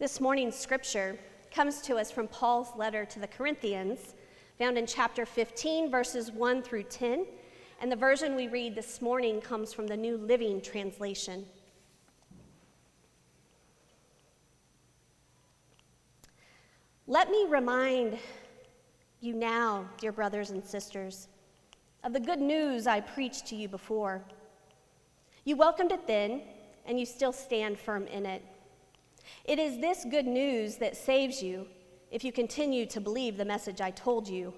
This 0.00 0.18
morning's 0.18 0.56
scripture 0.56 1.18
comes 1.54 1.82
to 1.82 1.96
us 1.96 2.10
from 2.10 2.26
Paul's 2.26 2.74
letter 2.74 3.04
to 3.04 3.20
the 3.20 3.26
Corinthians, 3.26 4.14
found 4.58 4.78
in 4.78 4.86
chapter 4.86 5.26
15, 5.26 5.90
verses 5.90 6.32
1 6.32 6.62
through 6.62 6.84
10. 6.84 7.26
And 7.82 7.92
the 7.92 7.96
version 7.96 8.34
we 8.34 8.48
read 8.48 8.74
this 8.74 9.02
morning 9.02 9.42
comes 9.42 9.74
from 9.74 9.86
the 9.86 9.98
New 9.98 10.16
Living 10.16 10.62
Translation. 10.62 11.44
Let 17.06 17.30
me 17.30 17.44
remind 17.46 18.16
you 19.20 19.34
now, 19.34 19.84
dear 19.98 20.12
brothers 20.12 20.48
and 20.48 20.64
sisters, 20.64 21.28
of 22.04 22.14
the 22.14 22.20
good 22.20 22.40
news 22.40 22.86
I 22.86 23.00
preached 23.00 23.46
to 23.48 23.54
you 23.54 23.68
before. 23.68 24.24
You 25.44 25.56
welcomed 25.56 25.92
it 25.92 26.06
then, 26.06 26.40
and 26.86 26.98
you 26.98 27.04
still 27.04 27.32
stand 27.32 27.78
firm 27.78 28.06
in 28.06 28.24
it. 28.24 28.42
It 29.44 29.58
is 29.58 29.78
this 29.78 30.04
good 30.08 30.26
news 30.26 30.76
that 30.76 30.96
saves 30.96 31.42
you 31.42 31.66
if 32.10 32.24
you 32.24 32.32
continue 32.32 32.86
to 32.86 33.00
believe 33.00 33.36
the 33.36 33.44
message 33.44 33.80
I 33.80 33.90
told 33.90 34.28
you, 34.28 34.52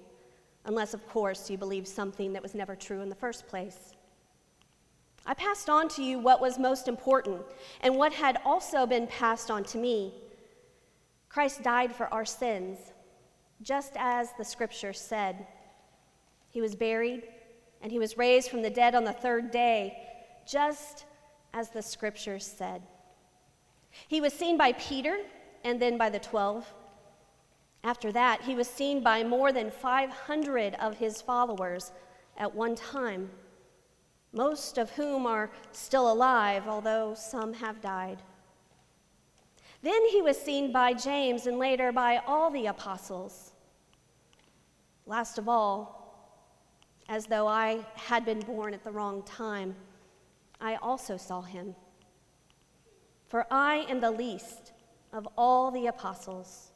unless, 0.65 0.93
of 0.93 1.07
course, 1.07 1.49
you 1.49 1.57
believe 1.57 1.87
something 1.87 2.33
that 2.33 2.41
was 2.41 2.55
never 2.55 2.75
true 2.75 3.01
in 3.01 3.09
the 3.09 3.15
first 3.15 3.47
place. 3.47 3.93
I 5.25 5.33
passed 5.33 5.69
on 5.69 5.87
to 5.89 6.03
you 6.03 6.19
what 6.19 6.41
was 6.41 6.59
most 6.59 6.87
important 6.87 7.41
and 7.81 7.95
what 7.95 8.11
had 8.13 8.39
also 8.43 8.85
been 8.85 9.07
passed 9.07 9.49
on 9.49 9.63
to 9.65 9.77
me. 9.77 10.13
Christ 11.29 11.63
died 11.63 11.95
for 11.95 12.13
our 12.13 12.25
sins, 12.25 12.77
just 13.61 13.93
as 13.95 14.29
the 14.37 14.43
scripture 14.43 14.93
said. 14.93 15.47
He 16.49 16.61
was 16.61 16.75
buried, 16.75 17.23
and 17.81 17.91
he 17.91 17.99
was 17.99 18.17
raised 18.17 18.49
from 18.49 18.61
the 18.61 18.69
dead 18.69 18.95
on 18.95 19.03
the 19.03 19.13
third 19.13 19.49
day, 19.49 19.97
just 20.45 21.05
as 21.53 21.69
the 21.69 21.81
scriptures 21.81 22.45
said. 22.45 22.81
He 24.07 24.21
was 24.21 24.33
seen 24.33 24.57
by 24.57 24.73
Peter 24.73 25.17
and 25.63 25.79
then 25.81 25.97
by 25.97 26.09
the 26.09 26.19
twelve. 26.19 26.73
After 27.83 28.11
that, 28.11 28.41
he 28.41 28.55
was 28.55 28.67
seen 28.67 29.03
by 29.03 29.23
more 29.23 29.51
than 29.51 29.69
500 29.69 30.75
of 30.75 30.97
his 30.97 31.21
followers 31.21 31.91
at 32.37 32.53
one 32.53 32.75
time, 32.75 33.29
most 34.31 34.77
of 34.77 34.91
whom 34.91 35.25
are 35.25 35.51
still 35.71 36.11
alive, 36.11 36.67
although 36.67 37.13
some 37.13 37.53
have 37.53 37.81
died. 37.81 38.21
Then 39.81 40.05
he 40.07 40.21
was 40.21 40.41
seen 40.41 40.71
by 40.71 40.93
James 40.93 41.45
and 41.45 41.59
later 41.59 41.91
by 41.91 42.21
all 42.25 42.49
the 42.49 42.67
apostles. 42.67 43.51
Last 45.05 45.37
of 45.37 45.49
all, 45.49 46.03
as 47.09 47.25
though 47.25 47.47
I 47.47 47.85
had 47.95 48.23
been 48.23 48.39
born 48.39 48.73
at 48.73 48.85
the 48.85 48.91
wrong 48.91 49.23
time, 49.23 49.75
I 50.61 50.75
also 50.75 51.17
saw 51.17 51.41
him. 51.41 51.75
For 53.33 53.47
I 53.49 53.87
am 53.89 53.99
the 53.99 54.11
least 54.11 54.73
of 55.11 55.27
all 55.35 55.71
the 55.71 55.87
apostles. 55.87 56.71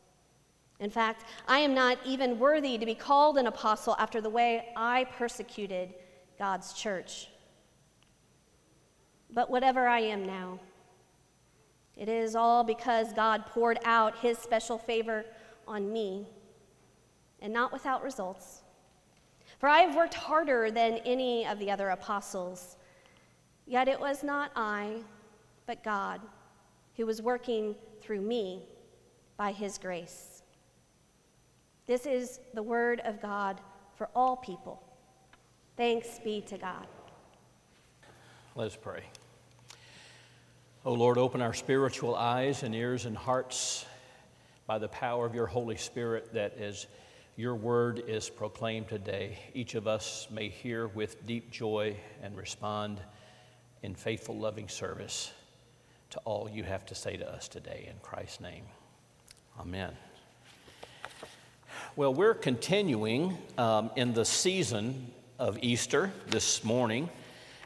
In 0.79 0.89
fact, 0.89 1.23
I 1.47 1.59
am 1.59 1.75
not 1.75 1.99
even 2.03 2.39
worthy 2.39 2.79
to 2.79 2.85
be 2.87 2.95
called 2.95 3.37
an 3.37 3.45
apostle 3.45 3.95
after 3.99 4.21
the 4.21 4.31
way 4.31 4.69
I 4.75 5.05
persecuted 5.19 5.93
God's 6.39 6.73
church. 6.73 7.27
But 9.29 9.51
whatever 9.51 9.87
I 9.87 9.99
am 9.99 10.25
now, 10.25 10.59
it 11.95 12.09
is 12.09 12.35
all 12.35 12.63
because 12.63 13.13
God 13.13 13.45
poured 13.45 13.77
out 13.85 14.17
his 14.17 14.39
special 14.39 14.79
favor 14.79 15.25
on 15.67 15.93
me, 15.93 16.25
and 17.39 17.53
not 17.53 17.71
without 17.71 18.03
results. 18.03 18.63
For 19.59 19.69
I 19.69 19.81
have 19.81 19.95
worked 19.95 20.15
harder 20.15 20.71
than 20.71 21.01
any 21.05 21.45
of 21.45 21.59
the 21.59 21.69
other 21.69 21.89
apostles, 21.89 22.77
yet 23.67 23.87
it 23.87 23.99
was 23.99 24.23
not 24.23 24.51
I, 24.55 25.01
but 25.67 25.83
God, 25.83 26.19
who 26.97 27.05
was 27.05 27.21
working 27.21 27.75
through 28.01 28.21
me 28.21 28.63
by 29.37 29.51
his 29.51 29.77
grace. 29.77 30.41
This 31.85 32.05
is 32.05 32.39
the 32.53 32.63
word 32.63 32.99
of 33.05 33.21
God 33.21 33.61
for 33.95 34.09
all 34.15 34.35
people. 34.35 34.81
Thanks 35.77 36.19
be 36.19 36.41
to 36.41 36.57
God. 36.57 36.87
Let's 38.55 38.75
pray. 38.75 39.03
Oh 40.83 40.93
Lord, 40.93 41.19
open 41.19 41.41
our 41.41 41.53
spiritual 41.53 42.15
eyes 42.15 42.63
and 42.63 42.73
ears 42.73 43.05
and 43.05 43.15
hearts 43.15 43.85
by 44.65 44.79
the 44.79 44.87
power 44.87 45.25
of 45.25 45.35
your 45.35 45.45
Holy 45.45 45.77
Spirit 45.77 46.33
that 46.33 46.57
as 46.57 46.87
your 47.35 47.55
word 47.55 48.03
is 48.07 48.29
proclaimed 48.29 48.87
today, 48.87 49.37
each 49.53 49.75
of 49.75 49.85
us 49.85 50.27
may 50.31 50.49
hear 50.49 50.87
with 50.87 51.27
deep 51.27 51.51
joy 51.51 51.95
and 52.23 52.35
respond 52.35 52.99
in 53.83 53.93
faithful, 53.93 54.35
loving 54.35 54.67
service 54.67 55.31
to 56.11 56.19
all 56.19 56.49
you 56.49 56.63
have 56.63 56.85
to 56.87 56.95
say 56.95 57.17
to 57.17 57.29
us 57.29 57.47
today. 57.47 57.87
In 57.89 57.99
Christ's 58.01 58.41
name, 58.41 58.63
amen. 59.59 59.91
Well, 61.95 62.13
we're 62.13 62.33
continuing 62.33 63.37
um, 63.57 63.89
in 63.95 64.13
the 64.13 64.25
season 64.25 65.11
of 65.39 65.57
Easter 65.61 66.11
this 66.27 66.63
morning, 66.63 67.09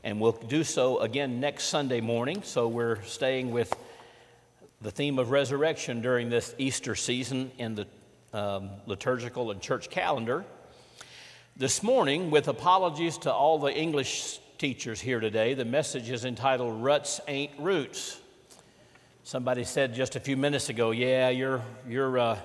and 0.04 0.20
we'll 0.20 0.32
do 0.32 0.64
so 0.64 1.00
again 1.00 1.40
next 1.40 1.66
Sunday 1.66 2.02
morning. 2.02 2.42
So 2.44 2.68
we're 2.68 3.02
staying 3.04 3.52
with 3.52 3.74
the 4.82 4.90
theme 4.90 5.20
of 5.20 5.32
resurrection 5.32 6.02
during 6.02 6.30
this 6.30 6.56
Easter 6.58 6.96
season 6.96 7.52
in 7.58 7.76
the 7.76 7.88
um, 8.34 8.70
liturgical 8.86 9.52
and 9.52 9.62
church 9.62 9.90
calendar. 9.90 10.46
This 11.58 11.84
morning, 11.84 12.32
with 12.32 12.48
apologies 12.48 13.18
to 13.20 13.34
all 13.34 13.60
the 13.60 13.74
English 13.74 14.40
teachers 14.58 15.02
here 15.02 15.20
today, 15.20 15.54
the 15.54 15.66
message 15.66 16.10
is 16.10 16.24
entitled 16.24 16.82
Ruts 16.82 17.20
Ain't 17.28 17.52
Roots. 17.60 18.21
Somebody 19.24 19.64
said 19.64 19.94
just 19.94 20.16
a 20.16 20.20
few 20.20 20.36
minutes 20.36 20.70
ago, 20.70 20.92
yeah, 20.92 21.30
you're, 21.30 21.62
you're, 21.88 22.18
uh, 22.18 22.40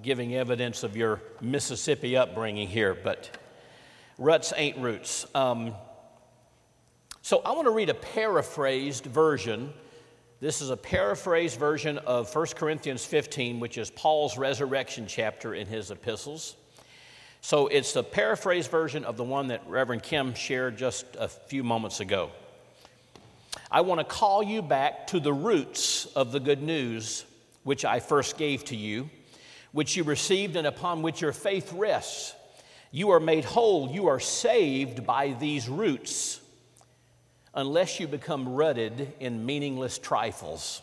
giving 0.00 0.34
evidence 0.34 0.82
of 0.82 0.96
your 0.96 1.20
Mississippi 1.40 2.16
upbringing 2.16 2.66
here, 2.66 2.94
but 2.94 3.30
ruts 4.18 4.52
ain't 4.56 4.78
roots. 4.78 5.26
Um, 5.34 5.74
so 7.20 7.42
I 7.44 7.52
want 7.52 7.66
to 7.66 7.70
read 7.72 7.90
a 7.90 7.94
paraphrased 7.94 9.04
version. 9.04 9.72
This 10.40 10.60
is 10.60 10.70
a 10.70 10.76
paraphrased 10.76 11.58
version 11.58 11.98
of 11.98 12.34
1 12.34 12.46
Corinthians 12.56 13.04
15, 13.04 13.60
which 13.60 13.78
is 13.78 13.90
Paul's 13.90 14.38
resurrection 14.38 15.06
chapter 15.06 15.54
in 15.54 15.66
his 15.66 15.90
epistles. 15.90 16.56
So 17.42 17.66
it's 17.66 17.94
a 17.96 18.02
paraphrased 18.02 18.70
version 18.70 19.04
of 19.04 19.16
the 19.16 19.24
one 19.24 19.48
that 19.48 19.62
Reverend 19.68 20.02
Kim 20.02 20.34
shared 20.34 20.78
just 20.78 21.04
a 21.18 21.28
few 21.28 21.62
moments 21.62 22.00
ago. 22.00 22.30
I 23.72 23.80
want 23.80 23.98
to 23.98 24.04
call 24.04 24.44
you 24.44 24.62
back 24.62 25.08
to 25.08 25.18
the 25.18 25.32
roots 25.32 26.06
of 26.14 26.30
the 26.30 26.38
good 26.38 26.62
news 26.62 27.24
which 27.64 27.84
I 27.84 27.98
first 27.98 28.36
gave 28.36 28.64
to 28.66 28.76
you 28.76 29.10
which 29.72 29.96
you 29.96 30.04
received 30.04 30.56
and 30.56 30.66
upon 30.66 31.02
which 31.02 31.20
your 31.20 31.32
faith 31.32 31.72
rests. 31.72 32.34
You 32.90 33.10
are 33.10 33.20
made 33.20 33.44
whole, 33.44 33.90
you 33.90 34.06
are 34.06 34.20
saved 34.20 35.06
by 35.06 35.34
these 35.40 35.68
roots, 35.68 36.40
unless 37.54 37.98
you 37.98 38.06
become 38.06 38.50
rutted 38.50 39.14
in 39.18 39.44
meaningless 39.44 39.98
trifles. 39.98 40.82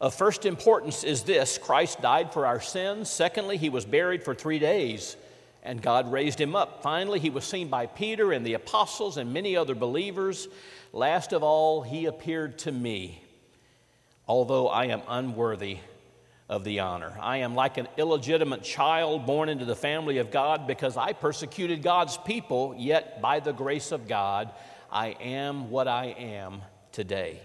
Of 0.00 0.14
first 0.14 0.44
importance 0.44 1.04
is 1.04 1.22
this 1.22 1.56
Christ 1.56 2.02
died 2.02 2.32
for 2.32 2.44
our 2.44 2.60
sins. 2.60 3.08
Secondly, 3.08 3.56
he 3.56 3.68
was 3.68 3.84
buried 3.84 4.24
for 4.24 4.34
three 4.34 4.58
days, 4.58 5.16
and 5.62 5.80
God 5.80 6.10
raised 6.10 6.40
him 6.40 6.56
up. 6.56 6.82
Finally, 6.82 7.20
he 7.20 7.30
was 7.30 7.44
seen 7.44 7.68
by 7.68 7.86
Peter 7.86 8.32
and 8.32 8.44
the 8.44 8.54
apostles 8.54 9.16
and 9.16 9.32
many 9.32 9.56
other 9.56 9.76
believers. 9.76 10.48
Last 10.94 11.32
of 11.32 11.42
all, 11.42 11.82
he 11.82 12.06
appeared 12.06 12.56
to 12.60 12.70
me, 12.70 13.20
although 14.28 14.68
I 14.68 14.84
am 14.84 15.02
unworthy 15.08 15.78
of 16.48 16.62
the 16.62 16.78
honor. 16.78 17.18
I 17.20 17.38
am 17.38 17.56
like 17.56 17.78
an 17.78 17.88
illegitimate 17.96 18.62
child 18.62 19.26
born 19.26 19.48
into 19.48 19.64
the 19.64 19.74
family 19.74 20.18
of 20.18 20.30
God 20.30 20.68
because 20.68 20.96
I 20.96 21.12
persecuted 21.12 21.82
God's 21.82 22.16
people, 22.18 22.76
yet 22.78 23.20
by 23.20 23.40
the 23.40 23.52
grace 23.52 23.90
of 23.90 24.06
God, 24.06 24.52
I 24.88 25.08
am 25.20 25.68
what 25.68 25.88
I 25.88 26.14
am 26.16 26.62
today. 26.92 27.40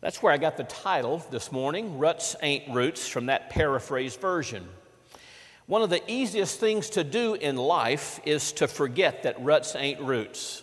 That's 0.00 0.22
where 0.22 0.32
I 0.32 0.36
got 0.36 0.56
the 0.56 0.62
title 0.62 1.26
this 1.32 1.50
morning, 1.50 1.98
Ruts 1.98 2.36
Ain't 2.40 2.72
Roots, 2.72 3.08
from 3.08 3.26
that 3.26 3.50
paraphrased 3.50 4.20
version. 4.20 4.68
One 5.66 5.82
of 5.82 5.90
the 5.90 6.08
easiest 6.08 6.60
things 6.60 6.90
to 6.90 7.02
do 7.02 7.34
in 7.34 7.56
life 7.56 8.20
is 8.24 8.52
to 8.52 8.68
forget 8.68 9.24
that 9.24 9.42
ruts 9.42 9.74
ain't 9.74 10.00
roots. 10.02 10.62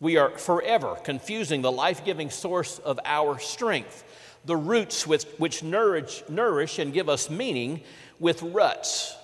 We 0.00 0.16
are 0.16 0.30
forever 0.30 0.96
confusing 1.04 1.62
the 1.62 1.70
life 1.70 2.04
giving 2.04 2.30
source 2.30 2.78
of 2.78 2.98
our 3.04 3.38
strength 3.38 4.04
the 4.44 4.56
roots 4.56 5.06
with, 5.06 5.38
which 5.38 5.62
nourish, 5.62 6.22
nourish 6.28 6.78
and 6.78 6.92
give 6.92 7.08
us 7.08 7.28
meaning 7.28 7.82
with 8.18 8.42
ruts, 8.42 9.16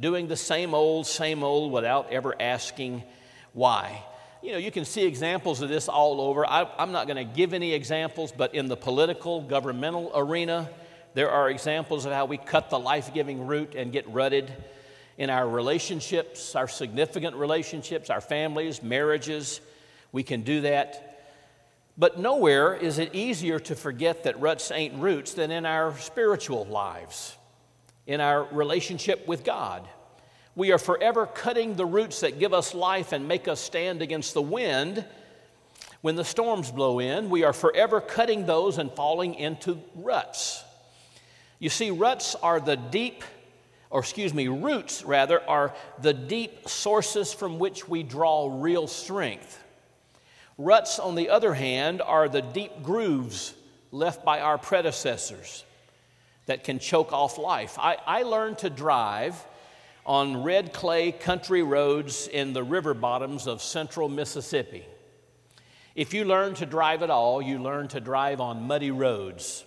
doing 0.00 0.28
the 0.28 0.36
same 0.36 0.74
old, 0.74 1.06
same 1.06 1.42
old 1.42 1.72
without 1.72 2.10
ever 2.10 2.34
asking 2.40 3.02
why. 3.52 4.02
You 4.42 4.52
know, 4.52 4.58
you 4.58 4.70
can 4.70 4.84
see 4.84 5.04
examples 5.04 5.60
of 5.60 5.68
this 5.68 5.88
all 5.88 6.20
over. 6.20 6.44
I, 6.46 6.68
I'm 6.78 6.90
not 6.90 7.06
going 7.06 7.16
to 7.16 7.34
give 7.34 7.52
any 7.52 7.74
examples, 7.74 8.32
but 8.32 8.54
in 8.54 8.68
the 8.68 8.76
political, 8.76 9.42
governmental 9.42 10.10
arena, 10.14 10.70
there 11.14 11.30
are 11.30 11.50
examples 11.50 12.06
of 12.06 12.12
how 12.12 12.24
we 12.24 12.38
cut 12.38 12.70
the 12.70 12.78
life 12.78 13.12
giving 13.12 13.46
root 13.46 13.74
and 13.74 13.92
get 13.92 14.08
rutted 14.08 14.50
in 15.18 15.28
our 15.28 15.46
relationships, 15.46 16.56
our 16.56 16.66
significant 16.66 17.36
relationships, 17.36 18.08
our 18.08 18.22
families, 18.22 18.82
marriages. 18.82 19.60
We 20.12 20.22
can 20.22 20.42
do 20.42 20.60
that 20.60 21.12
But 21.96 22.18
nowhere 22.18 22.74
is 22.74 22.98
it 22.98 23.14
easier 23.14 23.58
to 23.60 23.76
forget 23.76 24.24
that 24.24 24.40
ruts 24.40 24.70
ain't 24.70 24.94
roots 24.94 25.34
than 25.34 25.50
in 25.50 25.66
our 25.66 25.96
spiritual 25.98 26.64
lives, 26.64 27.36
in 28.06 28.20
our 28.20 28.44
relationship 28.44 29.26
with 29.28 29.44
God. 29.44 29.86
We 30.54 30.72
are 30.72 30.78
forever 30.78 31.26
cutting 31.26 31.76
the 31.76 31.86
roots 31.86 32.20
that 32.20 32.38
give 32.38 32.54
us 32.54 32.74
life 32.74 33.12
and 33.12 33.28
make 33.28 33.46
us 33.46 33.60
stand 33.60 34.00
against 34.02 34.34
the 34.34 34.42
wind. 34.42 35.04
When 36.00 36.16
the 36.16 36.24
storms 36.24 36.70
blow 36.70 36.98
in, 36.98 37.30
we 37.30 37.44
are 37.44 37.52
forever 37.52 38.00
cutting 38.00 38.46
those 38.46 38.78
and 38.78 38.90
falling 38.92 39.34
into 39.34 39.80
ruts. 39.94 40.64
You 41.58 41.68
see, 41.68 41.90
ruts 41.90 42.34
are 42.36 42.58
the 42.58 42.76
deep, 42.76 43.22
or 43.90 44.00
excuse 44.00 44.34
me, 44.34 44.48
roots 44.48 45.04
rather, 45.04 45.40
are 45.48 45.74
the 46.00 46.12
deep 46.12 46.68
sources 46.68 47.32
from 47.32 47.58
which 47.58 47.88
we 47.88 48.02
draw 48.02 48.48
real 48.50 48.86
strength. 48.86 49.62
Ruts, 50.62 51.00
on 51.00 51.16
the 51.16 51.28
other 51.28 51.54
hand, 51.54 52.00
are 52.00 52.28
the 52.28 52.40
deep 52.40 52.84
grooves 52.84 53.52
left 53.90 54.24
by 54.24 54.40
our 54.40 54.58
predecessors 54.58 55.64
that 56.46 56.62
can 56.62 56.78
choke 56.78 57.12
off 57.12 57.36
life. 57.36 57.78
I, 57.80 57.96
I 58.06 58.22
learned 58.22 58.58
to 58.58 58.70
drive 58.70 59.34
on 60.06 60.44
red 60.44 60.72
clay 60.72 61.10
country 61.10 61.64
roads 61.64 62.28
in 62.28 62.52
the 62.52 62.62
river 62.62 62.94
bottoms 62.94 63.48
of 63.48 63.60
central 63.60 64.08
Mississippi. 64.08 64.86
If 65.96 66.14
you 66.14 66.24
learn 66.24 66.54
to 66.54 66.66
drive 66.66 67.02
at 67.02 67.10
all, 67.10 67.42
you 67.42 67.58
learn 67.58 67.88
to 67.88 68.00
drive 68.00 68.40
on 68.40 68.62
muddy 68.62 68.92
roads. 68.92 69.64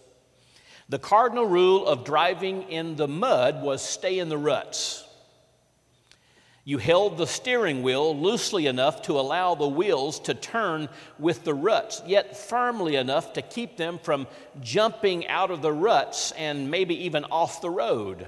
The 0.87 0.99
cardinal 0.99 1.45
rule 1.45 1.85
of 1.85 2.05
driving 2.05 2.63
in 2.63 2.95
the 2.95 3.07
mud 3.07 3.61
was 3.61 3.81
stay 3.81 4.19
in 4.19 4.29
the 4.29 4.37
ruts. 4.37 5.04
You 6.67 6.79
held 6.79 7.19
the 7.19 7.27
steering 7.27 7.83
wheel 7.83 8.17
loosely 8.17 8.65
enough 8.65 9.03
to 9.03 9.19
allow 9.19 9.53
the 9.53 9.67
wheels 9.67 10.19
to 10.21 10.33
turn 10.33 10.89
with 11.19 11.43
the 11.43 11.53
ruts, 11.53 12.01
yet 12.07 12.35
firmly 12.35 12.95
enough 12.95 13.33
to 13.33 13.43
keep 13.43 13.77
them 13.77 13.99
from 13.99 14.25
jumping 14.61 15.27
out 15.27 15.51
of 15.51 15.61
the 15.61 15.71
ruts 15.71 16.31
and 16.31 16.71
maybe 16.71 17.05
even 17.05 17.23
off 17.25 17.61
the 17.61 17.69
road. 17.69 18.27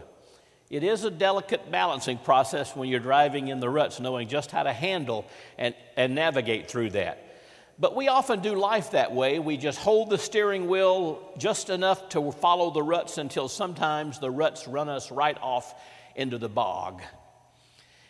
It 0.70 0.84
is 0.84 1.04
a 1.04 1.10
delicate 1.10 1.72
balancing 1.72 2.20
process 2.20 2.76
when 2.76 2.90
you're 2.90 3.00
driving 3.00 3.48
in 3.48 3.60
the 3.60 3.70
ruts, 3.70 4.00
knowing 4.00 4.28
just 4.28 4.52
how 4.52 4.62
to 4.62 4.74
handle 4.74 5.26
and, 5.58 5.74
and 5.96 6.14
navigate 6.14 6.70
through 6.70 6.92
that. 6.92 7.24
But 7.80 7.96
we 7.96 8.08
often 8.08 8.42
do 8.42 8.54
life 8.54 8.92
that 8.92 9.14
way. 9.14 9.40
We 9.40 9.58
just 9.58 9.80
hold 9.80 10.12
the 10.12 10.18
steering 10.20 10.68
wheel 10.68 11.34
just 11.40 11.72
enough 11.72 12.10
to 12.10 12.32
follow 12.34 12.70
the 12.70 12.84
ruts 12.84 13.18
until 13.18 13.48
sometimes 13.48 14.20
the 14.20 14.30
ruts 14.30 14.68
run 14.68 14.90
us 14.90 15.12
right 15.12 15.38
off 15.42 15.74
into 16.16 16.38
the 16.38 16.50
bog. 16.50 17.02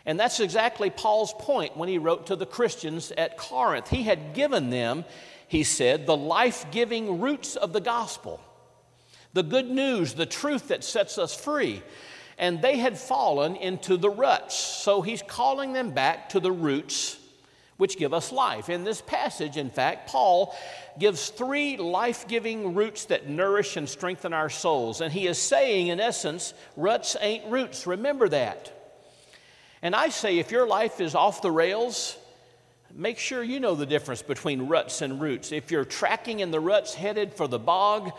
And 0.07 0.17
that's 0.17 0.39
exactly 0.39 0.89
Paul's 0.89 1.33
point 1.37 1.75
when 1.75 1.89
he 1.89 1.97
wrote 1.97 2.27
to 2.27 2.37
the 2.37 2.45
Christians 2.45 3.11
at 3.17 3.37
Corinth. 3.37 3.89
He 3.89 4.03
had 4.03 4.33
given 4.33 4.69
them, 4.69 5.03
he 5.49 5.63
said, 5.63 6.05
the 6.05 6.15
life 6.15 6.65
giving 6.71 7.19
roots 7.19 7.57
of 7.57 7.73
the 7.73 7.81
gospel, 7.81 8.39
the 9.33 9.43
good 9.43 9.69
news, 9.69 10.13
the 10.13 10.25
truth 10.25 10.69
that 10.69 10.85
sets 10.85 11.17
us 11.17 11.35
free. 11.35 11.83
And 12.37 12.61
they 12.61 12.77
had 12.77 12.97
fallen 12.97 13.57
into 13.57 13.97
the 13.97 14.09
ruts. 14.09 14.55
So 14.55 15.01
he's 15.01 15.21
calling 15.21 15.73
them 15.73 15.91
back 15.91 16.29
to 16.29 16.39
the 16.39 16.53
roots 16.53 17.19
which 17.75 17.97
give 17.97 18.13
us 18.13 18.31
life. 18.31 18.69
In 18.69 18.85
this 18.85 19.01
passage, 19.01 19.57
in 19.57 19.69
fact, 19.69 20.09
Paul 20.09 20.55
gives 20.97 21.29
three 21.29 21.77
life 21.77 22.27
giving 22.27 22.75
roots 22.75 23.05
that 23.05 23.27
nourish 23.27 23.75
and 23.75 23.89
strengthen 23.89 24.33
our 24.33 24.49
souls. 24.49 25.01
And 25.01 25.11
he 25.11 25.27
is 25.27 25.37
saying, 25.37 25.87
in 25.87 25.99
essence, 25.99 26.53
ruts 26.77 27.17
ain't 27.19 27.51
roots. 27.51 27.85
Remember 27.85 28.29
that. 28.29 28.73
And 29.81 29.95
I 29.95 30.09
say, 30.09 30.39
if 30.39 30.51
your 30.51 30.67
life 30.67 30.99
is 30.99 31.13
off 31.13 31.41
the 31.41 31.51
rails, 31.51 32.17
make 32.93 33.19
sure 33.19 33.43
you 33.43 33.59
know 33.59 33.75
the 33.75 33.85
difference 33.85 34.21
between 34.21 34.67
ruts 34.67 35.01
and 35.01 35.21
roots. 35.21 35.51
If 35.51 35.71
you're 35.71 35.85
tracking 35.85 36.39
in 36.39 36.51
the 36.51 36.59
ruts 36.59 36.95
headed 36.95 37.33
for 37.33 37.47
the 37.47 37.59
bog, 37.59 38.11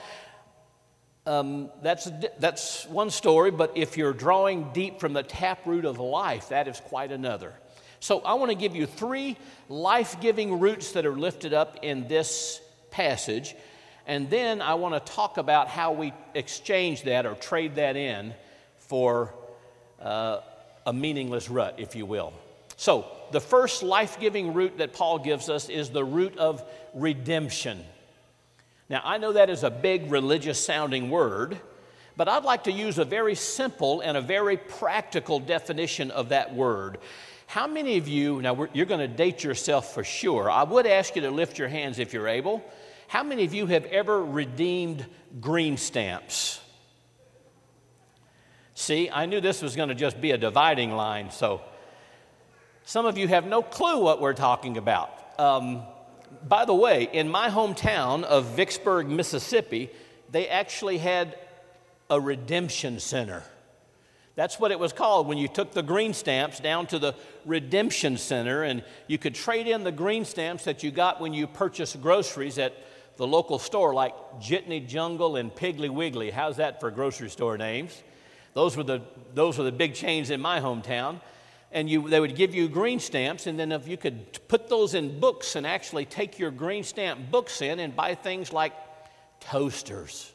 um, 1.26 1.70
that's, 1.82 2.08
that's 2.38 2.86
one 2.86 3.10
story, 3.10 3.50
but 3.50 3.72
if 3.76 3.96
you're 3.96 4.12
drawing 4.12 4.70
deep 4.72 5.00
from 5.00 5.12
the 5.12 5.22
taproot 5.22 5.84
of 5.84 5.98
life, 5.98 6.50
that 6.50 6.68
is 6.68 6.80
quite 6.80 7.12
another. 7.12 7.52
So 8.00 8.20
I 8.20 8.34
want 8.34 8.50
to 8.50 8.56
give 8.56 8.76
you 8.76 8.86
three 8.86 9.36
life 9.68 10.20
giving 10.20 10.60
roots 10.60 10.92
that 10.92 11.04
are 11.04 11.18
lifted 11.18 11.52
up 11.52 11.80
in 11.82 12.06
this 12.06 12.60
passage, 12.90 13.56
and 14.06 14.30
then 14.30 14.62
I 14.62 14.74
want 14.74 14.94
to 14.94 15.12
talk 15.12 15.36
about 15.36 15.68
how 15.68 15.92
we 15.92 16.12
exchange 16.34 17.02
that 17.02 17.26
or 17.26 17.34
trade 17.34 17.74
that 17.74 17.96
in 17.96 18.32
for. 18.78 19.34
Uh, 20.00 20.40
a 20.88 20.92
meaningless 20.92 21.50
rut, 21.50 21.74
if 21.76 21.94
you 21.94 22.06
will. 22.06 22.32
So, 22.78 23.04
the 23.30 23.40
first 23.40 23.82
life 23.82 24.18
giving 24.18 24.54
root 24.54 24.78
that 24.78 24.94
Paul 24.94 25.18
gives 25.18 25.50
us 25.50 25.68
is 25.68 25.90
the 25.90 26.02
root 26.02 26.38
of 26.38 26.64
redemption. 26.94 27.84
Now, 28.88 29.02
I 29.04 29.18
know 29.18 29.34
that 29.34 29.50
is 29.50 29.64
a 29.64 29.70
big 29.70 30.10
religious 30.10 30.64
sounding 30.64 31.10
word, 31.10 31.60
but 32.16 32.26
I'd 32.26 32.44
like 32.44 32.64
to 32.64 32.72
use 32.72 32.96
a 32.96 33.04
very 33.04 33.34
simple 33.34 34.00
and 34.00 34.16
a 34.16 34.22
very 34.22 34.56
practical 34.56 35.40
definition 35.40 36.10
of 36.10 36.30
that 36.30 36.54
word. 36.54 36.96
How 37.46 37.66
many 37.66 37.98
of 37.98 38.08
you, 38.08 38.40
now 38.40 38.66
you're 38.72 38.86
going 38.86 39.00
to 39.00 39.14
date 39.14 39.44
yourself 39.44 39.92
for 39.92 40.04
sure. 40.04 40.50
I 40.50 40.62
would 40.62 40.86
ask 40.86 41.14
you 41.16 41.22
to 41.22 41.30
lift 41.30 41.58
your 41.58 41.68
hands 41.68 41.98
if 41.98 42.14
you're 42.14 42.28
able. 42.28 42.64
How 43.08 43.22
many 43.22 43.44
of 43.44 43.52
you 43.52 43.66
have 43.66 43.84
ever 43.86 44.24
redeemed 44.24 45.04
green 45.38 45.76
stamps? 45.76 46.62
See, 48.88 49.10
I 49.10 49.26
knew 49.26 49.42
this 49.42 49.60
was 49.60 49.76
going 49.76 49.90
to 49.90 49.94
just 49.94 50.18
be 50.18 50.30
a 50.30 50.38
dividing 50.38 50.92
line, 50.92 51.30
so 51.30 51.60
some 52.86 53.04
of 53.04 53.18
you 53.18 53.28
have 53.28 53.46
no 53.46 53.60
clue 53.60 54.00
what 54.02 54.18
we're 54.18 54.32
talking 54.32 54.78
about. 54.78 55.10
Um, 55.38 55.82
by 56.48 56.64
the 56.64 56.74
way, 56.74 57.06
in 57.12 57.28
my 57.28 57.50
hometown 57.50 58.22
of 58.22 58.46
Vicksburg, 58.56 59.06
Mississippi, 59.06 59.90
they 60.30 60.48
actually 60.48 60.96
had 60.96 61.36
a 62.08 62.18
redemption 62.18 62.98
center. 62.98 63.42
That's 64.36 64.58
what 64.58 64.70
it 64.70 64.78
was 64.78 64.94
called 64.94 65.26
when 65.26 65.36
you 65.36 65.48
took 65.48 65.72
the 65.72 65.82
green 65.82 66.14
stamps 66.14 66.58
down 66.58 66.86
to 66.86 66.98
the 66.98 67.14
redemption 67.44 68.16
center 68.16 68.62
and 68.62 68.82
you 69.06 69.18
could 69.18 69.34
trade 69.34 69.66
in 69.66 69.84
the 69.84 69.92
green 69.92 70.24
stamps 70.24 70.64
that 70.64 70.82
you 70.82 70.90
got 70.90 71.20
when 71.20 71.34
you 71.34 71.46
purchased 71.46 72.00
groceries 72.00 72.56
at 72.56 72.72
the 73.18 73.26
local 73.26 73.58
store 73.58 73.92
like 73.92 74.14
Jitney 74.40 74.88
Jungle 74.88 75.36
and 75.36 75.54
Piggly 75.54 75.90
Wiggly. 75.90 76.30
How's 76.30 76.56
that 76.56 76.80
for 76.80 76.90
grocery 76.90 77.28
store 77.28 77.58
names? 77.58 78.02
Those 78.58 78.76
were 78.76 78.82
the, 78.82 79.02
those 79.34 79.56
were 79.56 79.62
the 79.62 79.70
big 79.70 79.94
chains 79.94 80.30
in 80.30 80.40
my 80.40 80.58
hometown. 80.58 81.20
And 81.70 81.88
you, 81.88 82.08
they 82.08 82.18
would 82.18 82.34
give 82.34 82.56
you 82.56 82.68
green 82.68 82.98
stamps, 82.98 83.46
and 83.46 83.56
then 83.56 83.70
if 83.70 83.86
you 83.86 83.96
could 83.96 84.48
put 84.48 84.68
those 84.68 84.94
in 84.94 85.20
books 85.20 85.54
and 85.54 85.64
actually 85.64 86.06
take 86.06 86.40
your 86.40 86.50
green 86.50 86.82
stamp 86.82 87.30
books 87.30 87.62
in 87.62 87.78
and 87.78 87.94
buy 87.94 88.16
things 88.16 88.52
like 88.52 88.72
toasters, 89.38 90.32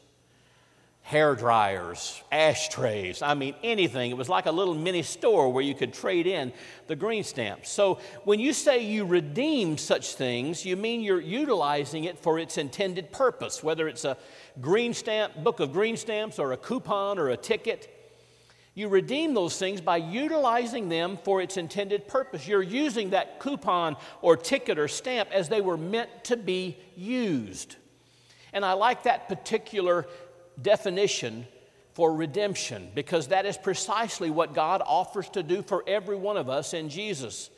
hair 1.02 1.34
dryers, 1.34 2.22
ashtrays, 2.32 3.20
I 3.20 3.34
mean, 3.34 3.56
anything. 3.62 4.10
It 4.10 4.16
was 4.16 4.30
like 4.30 4.46
a 4.46 4.52
little 4.52 4.74
mini 4.74 5.02
store 5.02 5.52
where 5.52 5.62
you 5.62 5.74
could 5.74 5.92
trade 5.92 6.26
in 6.26 6.50
the 6.86 6.96
green 6.96 7.24
stamps. 7.24 7.68
So 7.68 7.98
when 8.22 8.40
you 8.40 8.54
say 8.54 8.86
you 8.86 9.04
redeem 9.04 9.76
such 9.76 10.14
things, 10.14 10.64
you 10.64 10.76
mean 10.76 11.02
you're 11.02 11.20
utilizing 11.20 12.04
it 12.04 12.18
for 12.18 12.38
its 12.38 12.56
intended 12.56 13.12
purpose, 13.12 13.62
whether 13.62 13.86
it's 13.86 14.06
a 14.06 14.16
green 14.62 14.94
stamp, 14.94 15.44
book 15.44 15.60
of 15.60 15.74
green 15.74 15.98
stamps, 15.98 16.38
or 16.38 16.52
a 16.52 16.56
coupon 16.56 17.18
or 17.18 17.28
a 17.28 17.36
ticket. 17.36 17.90
You 18.74 18.88
redeem 18.88 19.34
those 19.34 19.56
things 19.56 19.80
by 19.80 19.98
utilizing 19.98 20.88
them 20.88 21.16
for 21.22 21.40
its 21.40 21.56
intended 21.56 22.08
purpose. 22.08 22.48
You're 22.48 22.62
using 22.62 23.10
that 23.10 23.38
coupon 23.38 23.96
or 24.20 24.36
ticket 24.36 24.78
or 24.78 24.88
stamp 24.88 25.30
as 25.32 25.48
they 25.48 25.60
were 25.60 25.76
meant 25.76 26.24
to 26.24 26.36
be 26.36 26.76
used. 26.96 27.76
And 28.52 28.64
I 28.64 28.72
like 28.72 29.04
that 29.04 29.28
particular 29.28 30.06
definition 30.60 31.46
for 31.92 32.12
redemption 32.12 32.90
because 32.94 33.28
that 33.28 33.46
is 33.46 33.56
precisely 33.56 34.30
what 34.30 34.54
God 34.54 34.82
offers 34.84 35.28
to 35.30 35.44
do 35.44 35.62
for 35.62 35.84
every 35.86 36.16
one 36.16 36.36
of 36.36 36.48
us 36.48 36.74
in 36.74 36.88
Jesus. 36.88 37.50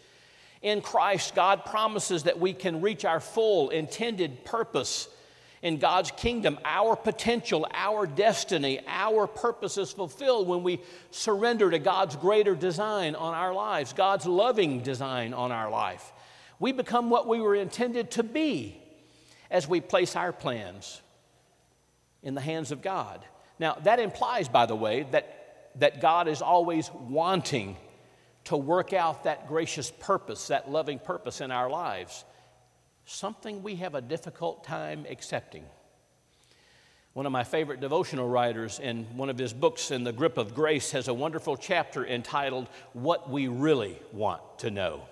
In 0.61 0.82
Christ, 0.82 1.35
God 1.35 1.64
promises 1.64 2.25
that 2.25 2.38
we 2.38 2.52
can 2.52 2.82
reach 2.82 3.06
our 3.06 3.20
full 3.20 3.70
intended 3.70 4.44
purpose 4.44 5.08
in 5.66 5.78
God's 5.78 6.12
kingdom, 6.12 6.61
our 6.64 6.94
potential, 6.94 7.66
our 7.75 8.06
destiny, 8.06 8.78
our 8.87 9.26
purpose 9.26 9.76
is 9.78 9.90
fulfilled 9.90 10.46
when 10.46 10.62
we 10.62 10.80
surrender 11.11 11.68
to 11.73 11.80
God's 11.80 12.14
greater 12.14 12.54
design 12.54 13.16
on 13.16 13.35
our 13.35 13.52
lives, 13.52 13.92
God's 13.92 14.26
loving 14.26 14.78
design 14.82 15.35
on 15.35 15.50
our 15.50 15.68
life. 15.68 16.12
We 16.61 16.70
become 16.70 17.11
what 17.11 17.26
we 17.26 17.40
were 17.40 17.56
intended 17.56 18.12
to 18.12 18.23
be 18.23 18.80
as 19.50 19.66
we 19.66 19.80
place 19.80 20.14
our 20.14 20.32
plans 20.32 21.02
in 22.23 22.37
the 22.37 22.40
hands 22.40 22.70
of 22.70 22.80
God. 22.80 23.25
Now, 23.58 23.75
that 23.82 23.99
implies, 23.99 24.49
by 24.49 24.66
the 24.66 24.76
way, 24.76 25.04
that, 25.11 25.73
that 25.80 26.00
God 26.00 26.28
is 26.28 26.42
always 26.42 26.92
wanting 26.92 27.76
to 28.44 28.56
work 28.56 28.92
out 28.92 29.25
that 29.25 29.49
gracious 29.49 29.90
purpose, 29.90 30.46
that 30.46 30.70
loving 30.70 31.00
purpose 31.00 31.40
in 31.40 31.50
our 31.50 31.68
lives 31.68 32.25
something 33.06 33.62
we 33.62 33.76
have 33.76 33.94
a 33.94 34.00
difficult 34.00 34.64
time 34.64 35.06
accepting. 35.08 35.64
One 37.14 37.25
of 37.25 37.32
my 37.32 37.44
favorite 37.44 37.80
devotional 37.80 38.28
writers 38.28 38.78
in 38.78 39.04
one 39.16 39.30
of 39.30 39.38
his 39.38 39.54
books, 39.54 39.90
In 39.90 40.04
the 40.04 40.12
Grip 40.12 40.36
of 40.36 40.54
Grace, 40.54 40.90
has 40.90 41.08
a 41.08 41.14
wonderful 41.14 41.56
chapter 41.56 42.04
entitled, 42.06 42.68
What 42.92 43.30
We 43.30 43.48
Really 43.48 43.98
Want 44.12 44.42
to 44.58 44.70
Know. 44.70 45.02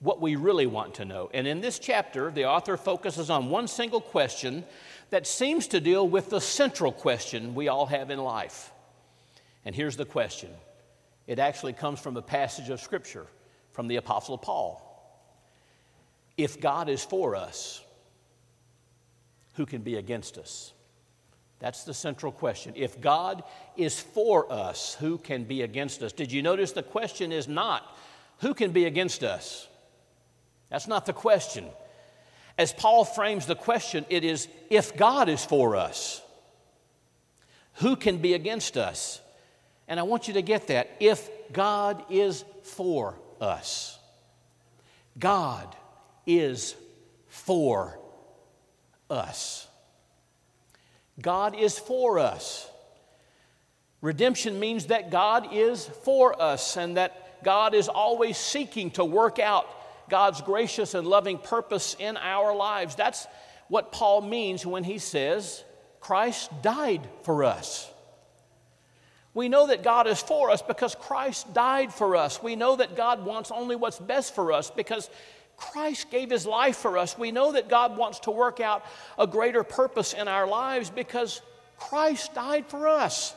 what 0.00 0.20
we 0.20 0.34
really 0.34 0.66
want 0.66 0.94
to 0.94 1.04
know. 1.04 1.30
And 1.32 1.46
in 1.46 1.60
this 1.60 1.78
chapter, 1.78 2.30
the 2.32 2.46
author 2.46 2.76
focuses 2.76 3.30
on 3.30 3.50
one 3.50 3.68
single 3.68 4.00
question 4.00 4.64
that 5.10 5.28
seems 5.28 5.68
to 5.68 5.80
deal 5.80 6.08
with 6.08 6.28
the 6.28 6.40
central 6.40 6.90
question 6.90 7.54
we 7.54 7.68
all 7.68 7.86
have 7.86 8.10
in 8.10 8.18
life. 8.18 8.72
And 9.64 9.76
here's 9.76 9.96
the 9.96 10.04
question 10.04 10.50
it 11.28 11.38
actually 11.38 11.72
comes 11.72 12.00
from 12.00 12.16
a 12.16 12.22
passage 12.22 12.68
of 12.68 12.80
Scripture 12.80 13.26
from 13.70 13.86
the 13.86 13.96
Apostle 13.96 14.36
Paul. 14.36 14.91
If 16.36 16.60
God 16.60 16.88
is 16.88 17.04
for 17.04 17.36
us, 17.36 17.82
who 19.54 19.66
can 19.66 19.82
be 19.82 19.96
against 19.96 20.38
us? 20.38 20.72
That's 21.58 21.84
the 21.84 21.94
central 21.94 22.32
question. 22.32 22.72
If 22.74 23.00
God 23.00 23.44
is 23.76 24.00
for 24.00 24.52
us, 24.52 24.96
who 24.98 25.18
can 25.18 25.44
be 25.44 25.62
against 25.62 26.02
us? 26.02 26.12
Did 26.12 26.32
you 26.32 26.42
notice 26.42 26.72
the 26.72 26.82
question 26.82 27.30
is 27.30 27.46
not 27.46 27.96
who 28.40 28.54
can 28.54 28.72
be 28.72 28.86
against 28.86 29.22
us? 29.22 29.68
That's 30.68 30.88
not 30.88 31.06
the 31.06 31.12
question. 31.12 31.66
As 32.58 32.72
Paul 32.72 33.04
frames 33.04 33.46
the 33.46 33.54
question, 33.54 34.04
it 34.10 34.24
is 34.24 34.48
if 34.70 34.96
God 34.96 35.28
is 35.28 35.44
for 35.44 35.76
us, 35.76 36.20
who 37.74 37.94
can 37.94 38.18
be 38.18 38.34
against 38.34 38.76
us? 38.76 39.20
And 39.86 40.00
I 40.00 40.02
want 40.02 40.28
you 40.28 40.34
to 40.34 40.42
get 40.42 40.66
that. 40.66 40.90
If 40.98 41.28
God 41.52 42.04
is 42.10 42.44
for 42.62 43.18
us, 43.40 43.98
God 45.18 45.74
is 46.26 46.74
for 47.28 47.98
us. 49.10 49.66
God 51.20 51.56
is 51.56 51.78
for 51.78 52.18
us. 52.18 52.68
Redemption 54.00 54.58
means 54.58 54.86
that 54.86 55.10
God 55.10 55.48
is 55.52 55.86
for 55.86 56.40
us 56.40 56.76
and 56.76 56.96
that 56.96 57.44
God 57.44 57.74
is 57.74 57.88
always 57.88 58.36
seeking 58.36 58.90
to 58.92 59.04
work 59.04 59.38
out 59.38 59.66
God's 60.08 60.40
gracious 60.40 60.94
and 60.94 61.06
loving 61.06 61.38
purpose 61.38 61.96
in 61.98 62.16
our 62.16 62.54
lives. 62.54 62.96
That's 62.96 63.26
what 63.68 63.92
Paul 63.92 64.20
means 64.20 64.66
when 64.66 64.84
he 64.84 64.98
says, 64.98 65.64
Christ 66.00 66.50
died 66.62 67.08
for 67.22 67.44
us. 67.44 67.88
We 69.34 69.48
know 69.48 69.68
that 69.68 69.82
God 69.82 70.06
is 70.06 70.20
for 70.20 70.50
us 70.50 70.60
because 70.60 70.94
Christ 70.94 71.54
died 71.54 71.94
for 71.94 72.16
us. 72.16 72.42
We 72.42 72.56
know 72.56 72.76
that 72.76 72.96
God 72.96 73.24
wants 73.24 73.50
only 73.50 73.76
what's 73.76 73.98
best 73.98 74.34
for 74.34 74.52
us 74.52 74.70
because 74.70 75.08
Christ 75.70 76.10
gave 76.10 76.28
his 76.28 76.44
life 76.44 76.76
for 76.76 76.98
us. 76.98 77.16
We 77.16 77.30
know 77.30 77.52
that 77.52 77.68
God 77.68 77.96
wants 77.96 78.20
to 78.20 78.32
work 78.32 78.58
out 78.58 78.84
a 79.16 79.26
greater 79.26 79.62
purpose 79.62 80.12
in 80.12 80.26
our 80.26 80.46
lives 80.46 80.90
because 80.90 81.40
Christ 81.78 82.34
died 82.34 82.66
for 82.66 82.88
us. 82.88 83.34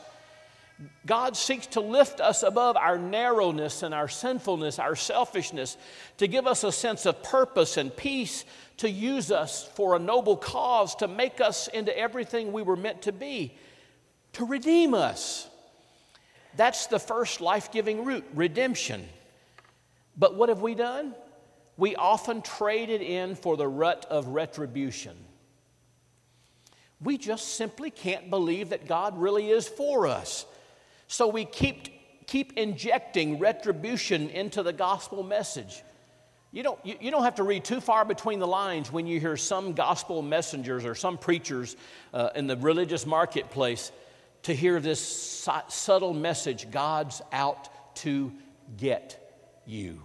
God 1.06 1.36
seeks 1.36 1.68
to 1.68 1.80
lift 1.80 2.20
us 2.20 2.42
above 2.42 2.76
our 2.76 2.98
narrowness 2.98 3.82
and 3.82 3.94
our 3.94 4.08
sinfulness, 4.08 4.78
our 4.78 4.96
selfishness, 4.96 5.76
to 6.18 6.26
give 6.26 6.46
us 6.46 6.64
a 6.64 6.72
sense 6.72 7.06
of 7.06 7.22
purpose 7.22 7.76
and 7.76 7.96
peace, 7.96 8.44
to 8.78 8.90
use 8.90 9.30
us 9.30 9.64
for 9.74 9.94
a 9.94 9.98
noble 9.98 10.36
cause, 10.36 10.96
to 10.96 11.08
make 11.08 11.40
us 11.40 11.68
into 11.68 11.96
everything 11.96 12.52
we 12.52 12.62
were 12.62 12.76
meant 12.76 13.02
to 13.02 13.12
be, 13.12 13.56
to 14.34 14.44
redeem 14.44 14.92
us. 14.92 15.48
That's 16.56 16.86
the 16.88 16.98
first 16.98 17.40
life 17.40 17.70
giving 17.70 18.04
root, 18.04 18.24
redemption. 18.34 19.08
But 20.16 20.34
what 20.34 20.48
have 20.48 20.60
we 20.60 20.74
done? 20.74 21.14
We 21.76 21.94
often 21.96 22.42
trade 22.42 22.90
it 22.90 23.02
in 23.02 23.34
for 23.34 23.56
the 23.56 23.68
rut 23.68 24.06
of 24.08 24.28
retribution. 24.28 25.16
We 27.00 27.18
just 27.18 27.56
simply 27.56 27.90
can't 27.90 28.30
believe 28.30 28.70
that 28.70 28.86
God 28.86 29.18
really 29.18 29.50
is 29.50 29.68
for 29.68 30.06
us. 30.06 30.46
So 31.08 31.28
we 31.28 31.44
keep, 31.44 32.26
keep 32.26 32.54
injecting 32.54 33.38
retribution 33.38 34.30
into 34.30 34.62
the 34.62 34.72
gospel 34.72 35.22
message. 35.22 35.82
You 36.52 36.62
don't, 36.62 36.78
you, 36.86 36.96
you 37.00 37.10
don't 37.10 37.24
have 37.24 37.34
to 37.34 37.42
read 37.42 37.64
too 37.64 37.82
far 37.82 38.06
between 38.06 38.38
the 38.38 38.46
lines 38.46 38.90
when 38.90 39.06
you 39.06 39.20
hear 39.20 39.36
some 39.36 39.74
gospel 39.74 40.22
messengers 40.22 40.86
or 40.86 40.94
some 40.94 41.18
preachers 41.18 41.76
uh, 42.14 42.30
in 42.34 42.46
the 42.46 42.56
religious 42.56 43.04
marketplace 43.04 43.92
to 44.44 44.54
hear 44.54 44.80
this 44.80 45.00
su- 45.00 45.50
subtle 45.68 46.14
message 46.14 46.70
God's 46.70 47.20
out 47.30 47.68
to 47.96 48.32
get 48.78 49.20
you. 49.66 50.02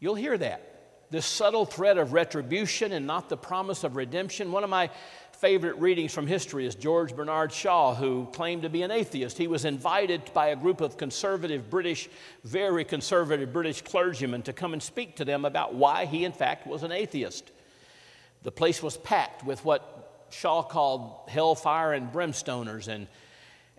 You'll 0.00 0.14
hear 0.14 0.36
that. 0.38 0.66
This 1.10 1.26
subtle 1.26 1.66
threat 1.66 1.98
of 1.98 2.12
retribution 2.12 2.92
and 2.92 3.06
not 3.06 3.28
the 3.28 3.36
promise 3.36 3.84
of 3.84 3.96
redemption. 3.96 4.52
One 4.52 4.64
of 4.64 4.70
my 4.70 4.90
favorite 5.32 5.76
readings 5.76 6.12
from 6.12 6.26
history 6.26 6.66
is 6.66 6.74
George 6.74 7.16
Bernard 7.16 7.52
Shaw, 7.52 7.94
who 7.94 8.28
claimed 8.32 8.62
to 8.62 8.68
be 8.68 8.82
an 8.82 8.90
atheist. 8.90 9.36
He 9.36 9.48
was 9.48 9.64
invited 9.64 10.30
by 10.32 10.48
a 10.48 10.56
group 10.56 10.80
of 10.80 10.96
conservative 10.96 11.68
British, 11.68 12.08
very 12.44 12.84
conservative 12.84 13.52
British 13.52 13.82
clergymen 13.82 14.42
to 14.42 14.52
come 14.52 14.72
and 14.72 14.82
speak 14.82 15.16
to 15.16 15.24
them 15.24 15.44
about 15.44 15.74
why 15.74 16.04
he, 16.04 16.24
in 16.24 16.32
fact, 16.32 16.66
was 16.66 16.82
an 16.82 16.92
atheist. 16.92 17.50
The 18.42 18.52
place 18.52 18.82
was 18.82 18.96
packed 18.96 19.44
with 19.44 19.64
what 19.64 20.26
Shaw 20.30 20.62
called 20.62 21.28
hellfire 21.28 21.92
and 21.92 22.12
brimstoners, 22.12 22.88
and 22.88 23.08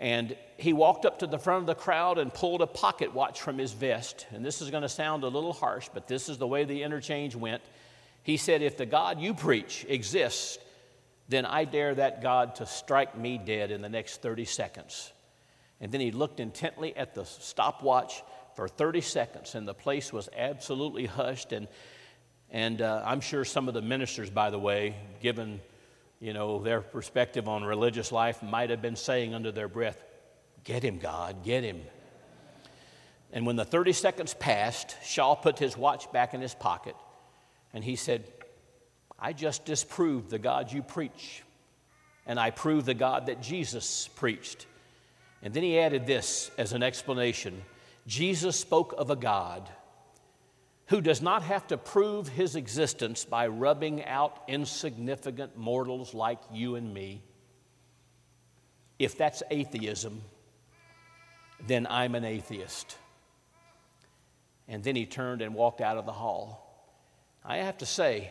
and 0.02 0.36
he 0.58 0.74
walked 0.74 1.06
up 1.06 1.20
to 1.20 1.28
the 1.28 1.38
front 1.38 1.62
of 1.62 1.68
the 1.68 1.76
crowd 1.76 2.18
and 2.18 2.34
pulled 2.34 2.64
a 2.64 2.68
pocket 2.68 3.14
watch 3.14 3.40
from 3.40 3.60
his 3.60 3.72
vest. 3.72 4.26
And 4.32 4.44
this 4.44 4.60
is 4.60 4.72
going 4.72 4.82
to 4.82 4.90
sound 4.90 5.24
a 5.24 5.28
little 5.28 5.54
harsh, 5.54 5.90
but 5.94 6.08
this 6.08 6.28
is 6.28 6.40
the 6.40 6.48
way 6.48 6.66
the 6.66 6.82
interchange 6.82 7.36
went. 7.36 7.62
He 8.24 8.38
said, 8.38 8.64
If 8.64 8.78
the 8.78 8.88
God 8.88 9.22
you 9.22 9.36
preach 9.36 9.86
exists, 9.88 10.58
then 11.30 11.46
I 11.46 11.66
dare 11.66 11.94
that 11.94 12.24
God 12.24 12.56
to 12.56 12.66
strike 12.66 13.16
me 13.16 13.38
dead 13.38 13.70
in 13.70 13.84
the 13.84 13.90
next 13.90 14.24
30 14.24 14.44
seconds. 14.46 15.14
And 15.80 15.92
then 15.92 16.02
he 16.02 16.10
looked 16.10 16.40
intently 16.40 16.98
at 16.98 17.14
the 17.14 17.24
stopwatch 17.24 18.24
for 18.56 18.68
30 18.68 19.02
seconds, 19.02 19.54
and 19.54 19.68
the 19.68 19.76
place 19.76 20.12
was 20.12 20.30
absolutely 20.36 21.06
hushed. 21.06 21.52
And, 21.52 21.68
and 22.50 22.82
uh, 22.82 23.04
I'm 23.06 23.22
sure 23.22 23.46
some 23.46 23.68
of 23.68 23.76
the 23.76 23.84
ministers, 23.84 24.32
by 24.32 24.50
the 24.50 24.60
way, 24.60 24.96
given 25.22 25.62
you 26.22 26.34
know, 26.34 26.62
their 26.62 26.82
perspective 26.82 27.50
on 27.50 27.64
religious 27.64 28.12
life 28.12 28.42
might 28.44 28.70
have 28.70 28.82
been 28.82 28.96
saying 28.96 29.34
under 29.34 29.52
their 29.52 29.68
breath, 29.68 30.02
Get 30.64 30.84
him, 30.84 31.00
God, 31.00 31.44
get 31.44 31.64
him. 31.64 31.82
And 33.34 33.48
when 33.48 33.56
the 33.56 33.66
30 33.66 33.94
seconds 33.94 34.36
passed, 34.36 34.96
Shaw 35.04 35.34
put 35.34 35.58
his 35.58 35.76
watch 35.76 36.12
back 36.12 36.36
in 36.36 36.42
his 36.42 36.54
pocket 36.54 36.96
and 37.74 37.84
he 37.84 37.96
said, 37.96 38.24
I 39.20 39.34
just 39.34 39.66
disproved 39.66 40.30
the 40.30 40.40
God 40.40 40.72
you 40.72 40.82
preach, 40.82 41.44
and 42.26 42.40
I 42.40 42.50
proved 42.50 42.86
the 42.86 42.94
God 42.94 43.28
that 43.28 43.42
Jesus 43.42 44.08
preached. 44.16 44.66
And 45.44 45.54
then 45.54 45.64
he 45.64 45.80
added 45.80 46.06
this 46.06 46.52
as 46.58 46.74
an 46.74 46.84
explanation 46.84 47.62
Jesus 48.08 48.60
spoke 48.60 48.96
of 48.98 49.12
a 49.12 49.16
God 49.16 49.70
who 50.92 51.00
does 51.00 51.22
not 51.22 51.44
have 51.44 51.66
to 51.66 51.78
prove 51.78 52.28
his 52.28 52.58
existence 52.58 53.24
by 53.24 53.48
rubbing 53.48 54.04
out 54.04 54.44
insignificant 54.50 55.56
mortals 55.56 56.14
like 56.14 56.40
you 56.52 56.76
and 56.76 56.94
me. 56.94 57.24
If 59.00 59.18
that's 59.18 59.42
atheism, 59.50 60.22
then 61.66 61.88
I'm 61.90 62.14
an 62.14 62.26
atheist. 62.26 62.98
And 64.68 64.84
then 64.84 64.98
he 64.98 65.06
turned 65.06 65.42
and 65.42 65.56
walked 65.56 65.80
out 65.80 65.96
of 65.96 66.06
the 66.06 66.12
hall. 66.12 66.94
I 67.46 67.60
have 67.60 67.78
to 67.78 67.86
say, 67.86 68.30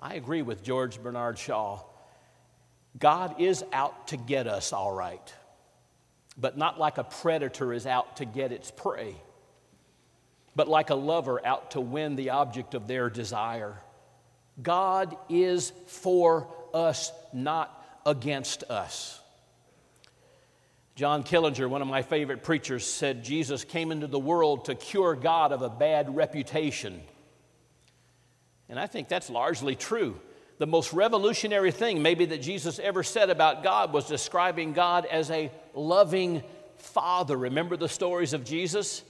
I 0.00 0.14
agree 0.14 0.42
with 0.42 0.64
George 0.64 1.00
Bernard 1.00 1.38
Shaw. 1.38 1.80
God 2.98 3.40
is 3.40 3.64
out 3.72 4.08
to 4.08 4.16
get 4.16 4.48
us, 4.48 4.72
all 4.72 4.92
right, 4.92 5.32
but 6.36 6.58
not 6.58 6.76
like 6.76 6.98
a 6.98 7.04
predator 7.04 7.72
is 7.72 7.86
out 7.86 8.16
to 8.16 8.24
get 8.24 8.50
its 8.50 8.72
prey 8.72 9.14
but 10.56 10.68
like 10.68 10.90
a 10.90 10.94
lover 10.94 11.44
out 11.44 11.72
to 11.72 11.80
win 11.80 12.16
the 12.16 12.30
object 12.30 12.74
of 12.74 12.86
their 12.86 13.10
desire. 13.10 13.76
God 14.62 15.16
is 15.28 15.72
for 15.86 16.48
us, 16.72 17.12
not 17.32 18.00
against 18.06 18.64
us. 18.64 19.20
John 20.94 21.24
Killinger, 21.24 21.68
one 21.68 21.82
of 21.82 21.88
my 21.88 22.02
favorite 22.02 22.44
preachers, 22.44 22.86
said 22.86 23.24
Jesus 23.24 23.64
came 23.64 23.90
into 23.90 24.06
the 24.06 24.18
world 24.18 24.66
to 24.66 24.76
cure 24.76 25.16
God 25.16 25.50
of 25.50 25.62
a 25.62 25.68
bad 25.68 26.14
reputation. 26.14 27.00
And 28.68 28.78
I 28.78 28.86
think 28.86 29.08
that's 29.08 29.28
largely 29.28 29.74
true. 29.74 30.20
The 30.58 30.68
most 30.68 30.92
revolutionary 30.92 31.72
thing, 31.72 32.00
maybe, 32.00 32.26
that 32.26 32.42
Jesus 32.42 32.78
ever 32.78 33.02
said 33.02 33.28
about 33.28 33.64
God 33.64 33.92
was 33.92 34.06
describing 34.06 34.72
God 34.72 35.04
as 35.04 35.32
a 35.32 35.50
loving 35.74 36.44
father. 36.76 37.36
Remember 37.36 37.76
the 37.76 37.88
stories 37.88 38.32
of 38.32 38.44
Jesus? 38.44 39.02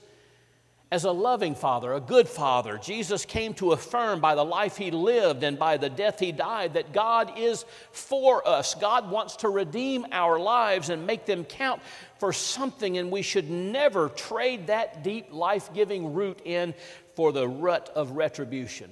As 0.95 1.03
a 1.03 1.11
loving 1.11 1.55
father, 1.55 1.91
a 1.91 1.99
good 1.99 2.25
father. 2.25 2.79
Jesus 2.81 3.25
came 3.25 3.53
to 3.55 3.73
affirm 3.73 4.21
by 4.21 4.33
the 4.33 4.45
life 4.45 4.77
he 4.77 4.91
lived 4.91 5.43
and 5.43 5.59
by 5.59 5.75
the 5.75 5.89
death 5.89 6.21
he 6.21 6.31
died 6.31 6.75
that 6.75 6.93
God 6.93 7.37
is 7.37 7.65
for 7.91 8.47
us. 8.47 8.75
God 8.75 9.11
wants 9.11 9.35
to 9.37 9.49
redeem 9.49 10.05
our 10.13 10.39
lives 10.39 10.89
and 10.89 11.05
make 11.05 11.25
them 11.25 11.43
count 11.43 11.81
for 12.17 12.31
something, 12.31 12.97
and 12.97 13.11
we 13.11 13.23
should 13.23 13.49
never 13.49 14.07
trade 14.07 14.67
that 14.67 15.03
deep, 15.03 15.33
life 15.33 15.69
giving 15.73 16.13
root 16.13 16.39
in 16.45 16.73
for 17.13 17.33
the 17.33 17.45
rut 17.45 17.91
of 17.93 18.11
retribution. 18.11 18.89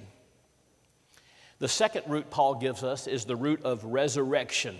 The 1.58 1.68
second 1.68 2.02
root 2.06 2.28
Paul 2.28 2.56
gives 2.56 2.84
us 2.84 3.06
is 3.06 3.24
the 3.24 3.34
root 3.36 3.62
of 3.62 3.82
resurrection. 3.82 4.76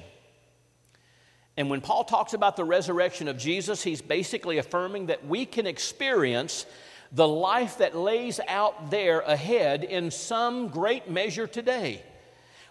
And 1.56 1.70
when 1.70 1.80
Paul 1.80 2.04
talks 2.04 2.34
about 2.34 2.56
the 2.56 2.64
resurrection 2.64 3.28
of 3.28 3.38
Jesus, 3.38 3.82
he's 3.82 4.02
basically 4.02 4.58
affirming 4.58 5.06
that 5.06 5.26
we 5.26 5.46
can 5.46 5.66
experience 5.66 6.66
the 7.14 7.26
life 7.28 7.78
that 7.78 7.96
lays 7.96 8.40
out 8.48 8.90
there 8.90 9.20
ahead 9.20 9.84
in 9.84 10.10
some 10.10 10.68
great 10.68 11.08
measure 11.08 11.46
today. 11.46 12.02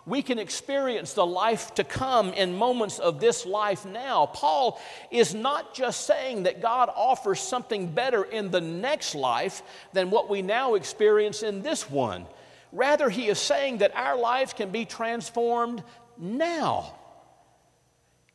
We 0.05 0.21
can 0.21 0.38
experience 0.38 1.13
the 1.13 1.25
life 1.25 1.75
to 1.75 1.85
come 1.85 2.33
in 2.33 2.57
moments 2.57 3.00
of 3.00 3.21
this 3.21 3.45
life 3.45 3.85
now. 3.85 4.25
Paul 4.25 4.81
is 5.12 5.33
not 5.33 5.73
just 5.73 6.05
saying 6.05 6.43
that 6.43 6.62
God 6.62 6.89
offers 6.93 7.39
something 7.39 7.88
better 7.88 8.23
in 8.23 8.51
the 8.51 8.59
next 8.59 9.15
life 9.15 9.62
than 9.93 10.09
what 10.09 10.29
we 10.29 10.41
now 10.41 10.75
experience 10.75 11.41
in 11.41 11.62
this 11.62 11.89
one. 11.89 12.25
Rather, 12.73 13.09
he 13.09 13.27
is 13.27 13.39
saying 13.39 13.77
that 13.77 13.95
our 13.95 14.17
lives 14.17 14.51
can 14.51 14.71
be 14.71 14.83
transformed 14.83 15.83
now 16.17 16.93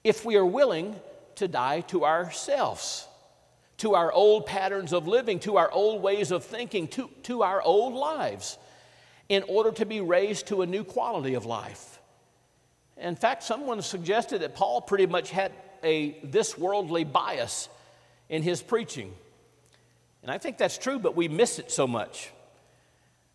if 0.02 0.24
we 0.24 0.36
are 0.36 0.46
willing 0.46 0.96
to 1.34 1.48
die 1.48 1.82
to 1.82 2.06
ourselves, 2.06 3.07
to 3.78 3.94
our 3.94 4.12
old 4.12 4.46
patterns 4.46 4.92
of 4.92 5.06
living, 5.06 5.38
to 5.40 5.56
our 5.56 5.70
old 5.70 6.02
ways 6.02 6.30
of 6.30 6.44
thinking, 6.44 6.88
to, 6.88 7.08
to 7.24 7.42
our 7.42 7.62
old 7.62 7.94
lives, 7.94 8.58
in 9.28 9.42
order 9.48 9.70
to 9.72 9.86
be 9.86 10.00
raised 10.00 10.48
to 10.48 10.62
a 10.62 10.66
new 10.66 10.84
quality 10.84 11.34
of 11.34 11.46
life. 11.46 12.00
In 12.96 13.14
fact, 13.14 13.42
someone 13.42 13.80
suggested 13.82 14.42
that 14.42 14.54
Paul 14.54 14.80
pretty 14.80 15.06
much 15.06 15.30
had 15.30 15.52
a 15.84 16.18
this 16.24 16.58
worldly 16.58 17.04
bias 17.04 17.68
in 18.28 18.42
his 18.42 18.60
preaching. 18.60 19.14
And 20.22 20.30
I 20.30 20.38
think 20.38 20.58
that's 20.58 20.78
true, 20.78 20.98
but 20.98 21.14
we 21.14 21.28
miss 21.28 21.60
it 21.60 21.70
so 21.70 21.86
much. 21.86 22.30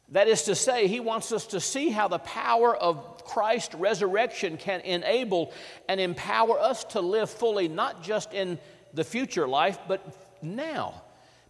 That 0.10 0.28
is 0.28 0.44
to 0.44 0.56
say, 0.56 0.88
he 0.88 1.00
wants 1.00 1.32
us 1.32 1.48
to 1.48 1.62
see 1.62 1.90
how 1.90 2.10
the 2.10 2.20
power 2.20 2.76
of 2.76 3.24
Christ's 3.24 3.76
resurrection 3.76 4.58
can 4.58 4.82
enable 4.82 5.54
and 5.88 6.02
empower 6.02 6.60
us 6.60 6.84
to 6.86 7.00
live 7.00 7.30
fully, 7.30 7.70
not 7.70 8.04
just 8.04 8.34
in 8.34 8.60
the 8.94 9.04
future 9.04 9.48
life, 9.48 9.80
but 9.88 10.23
now. 10.44 11.02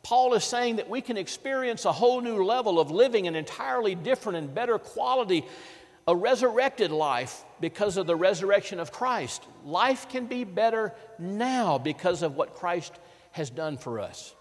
Paul 0.04 0.34
is 0.34 0.44
saying 0.44 0.76
that 0.76 0.90
we 0.90 1.00
can 1.00 1.18
experience 1.18 1.86
a 1.86 1.94
whole 1.94 2.20
new 2.20 2.44
level 2.44 2.80
of 2.80 2.92
living 2.92 3.26
an 3.26 3.36
entirely 3.36 3.96
different 3.96 4.38
and 4.38 4.54
better 4.54 4.78
quality, 4.78 5.46
a 6.06 6.16
resurrected 6.16 6.92
life 6.92 7.44
because 7.62 7.96
of 7.96 8.06
the 8.06 8.16
resurrection 8.16 8.82
of 8.82 8.92
Christ. 8.92 9.48
Life 9.64 10.10
can 10.10 10.26
be 10.26 10.44
better 10.44 10.94
now 11.18 11.78
because 11.78 12.22
of 12.22 12.36
what 12.36 12.56
Christ 12.56 12.94
has 13.32 13.50
done 13.50 13.78
for 13.78 14.02
us. 14.02 14.36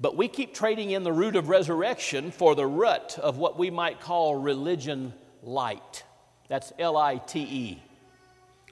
But 0.00 0.16
we 0.16 0.26
keep 0.26 0.52
trading 0.52 0.90
in 0.90 1.04
the 1.04 1.12
root 1.12 1.36
of 1.36 1.48
resurrection 1.48 2.32
for 2.32 2.56
the 2.56 2.66
rut 2.66 3.16
of 3.22 3.38
what 3.38 3.56
we 3.56 3.70
might 3.70 4.00
call 4.00 4.34
religion 4.34 5.14
light. 5.44 6.02
That's 6.48 6.72
L 6.76 6.96
I 6.96 7.18
T 7.18 7.40
E. 7.40 7.82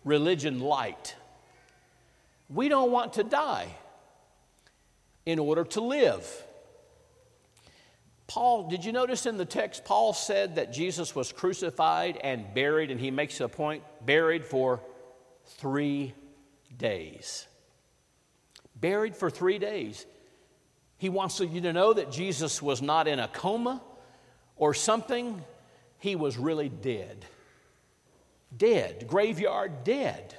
Religion 0.04 0.58
light. 0.58 1.14
We 2.48 2.68
don't 2.68 2.90
want 2.90 3.12
to 3.12 3.22
die 3.22 3.68
in 5.26 5.38
order 5.38 5.64
to 5.64 5.80
live. 5.80 6.44
Paul, 8.26 8.68
did 8.68 8.84
you 8.84 8.92
notice 8.92 9.26
in 9.26 9.36
the 9.36 9.44
text, 9.44 9.84
Paul 9.84 10.12
said 10.12 10.54
that 10.54 10.72
Jesus 10.72 11.16
was 11.16 11.32
crucified 11.32 12.16
and 12.22 12.54
buried, 12.54 12.92
and 12.92 13.00
he 13.00 13.10
makes 13.10 13.40
a 13.40 13.48
point 13.48 13.82
buried 14.06 14.44
for 14.44 14.80
three 15.44 16.14
days. 16.76 17.48
Buried 18.80 19.16
for 19.16 19.30
three 19.30 19.58
days. 19.58 20.06
He 20.96 21.08
wants 21.08 21.40
you 21.40 21.60
to 21.60 21.72
know 21.72 21.92
that 21.92 22.12
Jesus 22.12 22.62
was 22.62 22.80
not 22.80 23.08
in 23.08 23.18
a 23.18 23.26
coma 23.26 23.82
or 24.56 24.74
something, 24.74 25.42
he 25.98 26.14
was 26.14 26.38
really 26.38 26.68
dead. 26.68 27.24
Dead, 28.56 29.06
graveyard 29.08 29.82
dead. 29.82 30.34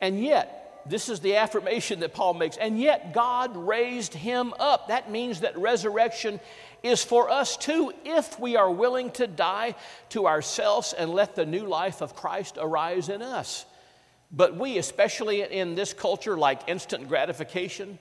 And 0.00 0.22
yet, 0.22 0.61
this 0.86 1.08
is 1.08 1.20
the 1.20 1.36
affirmation 1.36 2.00
that 2.00 2.14
Paul 2.14 2.34
makes, 2.34 2.56
and 2.56 2.80
yet 2.80 3.12
God 3.12 3.56
raised 3.56 4.14
him 4.14 4.54
up. 4.58 4.88
That 4.88 5.10
means 5.10 5.40
that 5.40 5.56
resurrection 5.58 6.40
is 6.82 7.04
for 7.04 7.30
us 7.30 7.56
too, 7.56 7.92
if 8.04 8.38
we 8.40 8.56
are 8.56 8.70
willing 8.70 9.10
to 9.12 9.26
die 9.26 9.76
to 10.10 10.26
ourselves 10.26 10.92
and 10.92 11.10
let 11.10 11.36
the 11.36 11.46
new 11.46 11.66
life 11.66 12.00
of 12.00 12.16
Christ 12.16 12.58
arise 12.60 13.08
in 13.08 13.22
us. 13.22 13.64
But 14.32 14.56
we, 14.56 14.78
especially 14.78 15.42
in 15.42 15.74
this 15.74 15.92
culture 15.92 16.36
like 16.36 16.62
instant 16.66 17.08
gratification, 17.08 17.98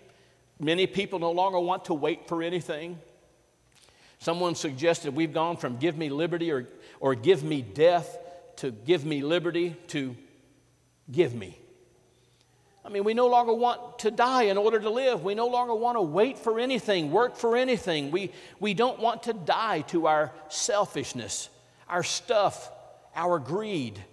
Many 0.61 0.85
people 0.85 1.17
no 1.17 1.31
longer 1.31 1.59
want 1.59 1.85
to 1.85 1.95
wait 1.95 2.27
for 2.27 2.43
anything. 2.43 2.99
Someone 4.19 4.53
suggested 4.53 5.15
we've 5.15 5.33
gone 5.33 5.57
from 5.57 5.77
give 5.77 5.97
me 5.97 6.09
liberty 6.09 6.51
or, 6.51 6.67
or 6.99 7.15
give 7.15 7.43
me 7.43 7.63
death 7.63 8.19
to 8.57 8.69
give 8.69 9.03
me 9.03 9.23
liberty 9.23 9.75
to 9.87 10.15
give 11.11 11.33
me. 11.33 11.57
I 12.83 12.89
mean, 12.89 13.03
we 13.03 13.13
no 13.13 13.27
longer 13.27 13.53
want 13.53 13.99
to 13.99 14.11
die 14.11 14.43
in 14.43 14.57
order 14.57 14.79
to 14.79 14.89
live. 14.89 15.23
We 15.23 15.35
no 15.35 15.47
longer 15.47 15.75
want 15.75 15.97
to 15.97 16.01
wait 16.01 16.39
for 16.39 16.59
anything, 16.59 17.11
work 17.11 17.35
for 17.35 17.55
anything. 17.55 18.09
We, 18.09 18.31
we 18.59 18.73
don't 18.73 18.99
want 18.99 19.23
to 19.23 19.33
die 19.33 19.81
to 19.89 20.07
our 20.07 20.31
selfishness, 20.49 21.49
our 21.87 22.03
stuff, 22.03 22.71
our 23.15 23.37
greed. 23.37 24.03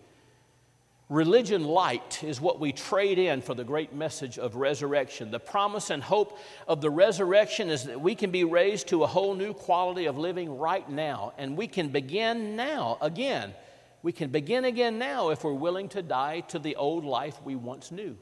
Religion 1.08 1.64
light 1.64 2.22
is 2.22 2.38
what 2.38 2.60
we 2.60 2.70
trade 2.70 3.18
in 3.18 3.40
for 3.40 3.54
the 3.54 3.64
great 3.64 3.94
message 3.94 4.38
of 4.38 4.56
resurrection. 4.56 5.30
The 5.30 5.40
promise 5.40 5.88
and 5.88 6.02
hope 6.02 6.38
of 6.66 6.82
the 6.82 6.90
resurrection 6.90 7.70
is 7.70 7.84
that 7.84 7.98
we 7.98 8.14
can 8.14 8.30
be 8.30 8.44
raised 8.44 8.88
to 8.88 9.02
a 9.02 9.06
whole 9.06 9.34
new 9.34 9.54
quality 9.54 10.04
of 10.04 10.18
living 10.18 10.58
right 10.58 10.86
now. 10.90 11.32
And 11.38 11.56
we 11.56 11.66
can 11.66 11.88
begin 11.88 12.56
now 12.56 12.98
again. 13.00 13.54
We 14.02 14.12
can 14.12 14.28
begin 14.28 14.66
again 14.66 14.98
now 14.98 15.30
if 15.30 15.42
we're 15.44 15.54
willing 15.54 15.88
to 15.90 16.02
die 16.02 16.40
to 16.48 16.58
the 16.58 16.76
old 16.76 17.06
life 17.06 17.40
we 17.42 17.56
once 17.56 17.90
knew. 17.90 18.18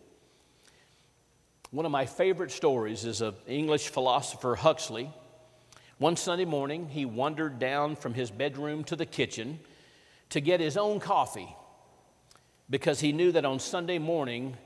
One 1.72 1.84
of 1.84 1.90
my 1.90 2.06
favorite 2.06 2.52
stories 2.52 3.04
is 3.04 3.20
of 3.20 3.34
English 3.48 3.88
philosopher 3.88 4.54
Huxley. 4.54 5.10
One 5.98 6.14
Sunday 6.14 6.44
morning, 6.44 6.88
he 6.88 7.04
wandered 7.04 7.58
down 7.58 7.96
from 7.96 8.14
his 8.14 8.30
bedroom 8.30 8.84
to 8.84 8.94
the 8.94 9.04
kitchen 9.04 9.58
to 10.30 10.40
get 10.40 10.60
his 10.60 10.76
own 10.76 11.00
coffee 11.00 11.54
because 12.70 13.00
he 13.00 13.12
knew 13.12 13.32
that 13.32 13.44
on 13.44 13.58
Sunday 13.58 13.98
morning, 13.98 14.56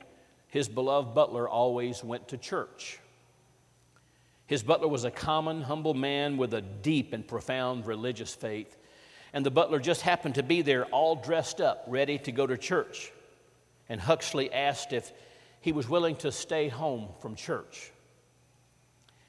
his 0.47 0.69
beloved 0.69 1.15
butler 1.15 1.49
always 1.49 2.03
went 2.03 2.27
to 2.27 2.37
church. 2.37 2.99
His 4.45 4.61
butler 4.61 4.87
was 4.87 5.03
a 5.03 5.11
common, 5.11 5.61
humble 5.61 5.95
man 5.95 6.37
with 6.37 6.53
a 6.53 6.61
deep 6.61 7.13
and 7.13 7.27
profound 7.27 7.87
religious 7.87 8.35
faith. 8.35 8.77
And 9.33 9.43
the 9.43 9.51
butler 9.51 9.79
just 9.79 10.01
happened 10.01 10.35
to 10.35 10.43
be 10.43 10.61
there, 10.61 10.85
all 10.85 11.15
dressed 11.15 11.61
up, 11.61 11.83
ready 11.87 12.19
to 12.19 12.31
go 12.31 12.45
to 12.45 12.57
church. 12.57 13.11
And 13.89 13.99
Huxley 13.99 14.53
asked 14.53 14.93
if 14.93 15.11
he 15.61 15.71
was 15.71 15.87
willing 15.87 16.15
to 16.17 16.31
stay 16.31 16.67
home 16.67 17.07
from 17.21 17.35
church. 17.35 17.91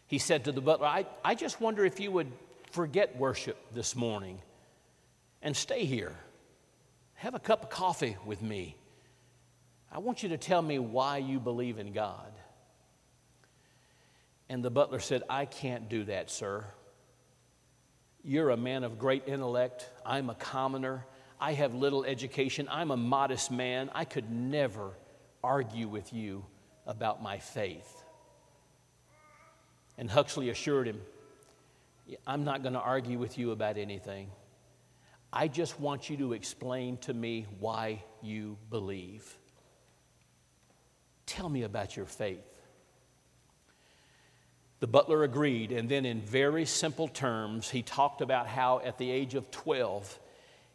He 0.07 0.18
said 0.18 0.45
to 0.45 0.53
the 0.53 0.61
butler, 0.61 0.87
I, 0.87 1.07
I 1.25 1.35
just 1.35 1.61
wonder 1.61 1.85
if 1.85 2.01
you 2.01 2.11
would 2.11 2.31
forget 2.73 3.16
worship 3.16 3.57
this 3.73 3.95
morning 3.95 4.40
and 5.40 5.57
stay 5.57 5.85
here 5.85 6.16
have 7.23 7.37
a 7.37 7.38
cup 7.38 7.62
of 7.62 7.71
coffee 7.71 8.16
with 8.27 8.42
me. 8.42 8.75
I 9.92 10.01
want 10.01 10.25
you 10.25 10.31
to 10.31 10.37
tell 10.37 10.61
me 10.61 10.81
why 10.81 11.18
you 11.18 11.38
believe 11.38 11.79
in 11.79 11.92
God. 11.92 12.33
And 14.49 14.64
the 14.64 14.71
butler 14.71 14.99
said, 14.99 15.23
I 15.31 15.45
can't 15.45 15.88
do 15.88 16.03
that, 16.07 16.33
sir. 16.33 16.64
You're 18.25 18.51
a 18.51 18.57
man 18.57 18.83
of 18.83 18.99
great 18.99 19.29
intellect. 19.29 19.88
I'm 20.05 20.31
a 20.31 20.35
commoner. 20.35 21.07
I 21.40 21.53
have 21.53 21.75
little 21.75 22.05
education. 22.05 22.66
I'm 22.68 22.90
a 22.90 22.97
modest 22.97 23.53
man. 23.53 23.88
I 23.95 24.05
could 24.05 24.29
never 24.29 24.90
argue 25.45 25.89
with 25.89 26.13
you 26.13 26.45
about 26.87 27.23
my 27.23 27.39
faith. 27.39 28.05
And 29.99 30.11
Huxley 30.11 30.51
assured 30.51 30.89
him, 30.89 31.01
I'm 32.27 32.45
not 32.45 32.63
going 32.63 32.75
to 32.75 32.81
argue 32.81 33.19
with 33.19 33.39
you 33.39 33.53
about 33.53 33.77
anything. 33.77 34.31
I 35.33 35.49
just 35.49 35.81
want 35.81 36.11
you 36.11 36.17
to 36.19 36.33
explain 36.33 36.99
to 36.99 37.15
me 37.15 37.47
why 37.59 38.03
you 38.23 38.59
believe. 38.71 39.37
Tell 41.27 41.49
me 41.49 41.63
about 41.63 41.97
your 41.97 42.07
faith. 42.07 42.45
The 44.81 44.87
butler 44.89 45.23
agreed, 45.23 45.71
and 45.71 45.89
then, 45.89 46.05
in 46.05 46.21
very 46.21 46.65
simple 46.65 47.07
terms, 47.07 47.71
he 47.71 47.83
talked 47.83 48.21
about 48.21 48.49
how 48.49 48.81
at 48.81 48.99
the 48.99 49.11
age 49.11 49.37
of 49.37 49.51
12, 49.53 50.19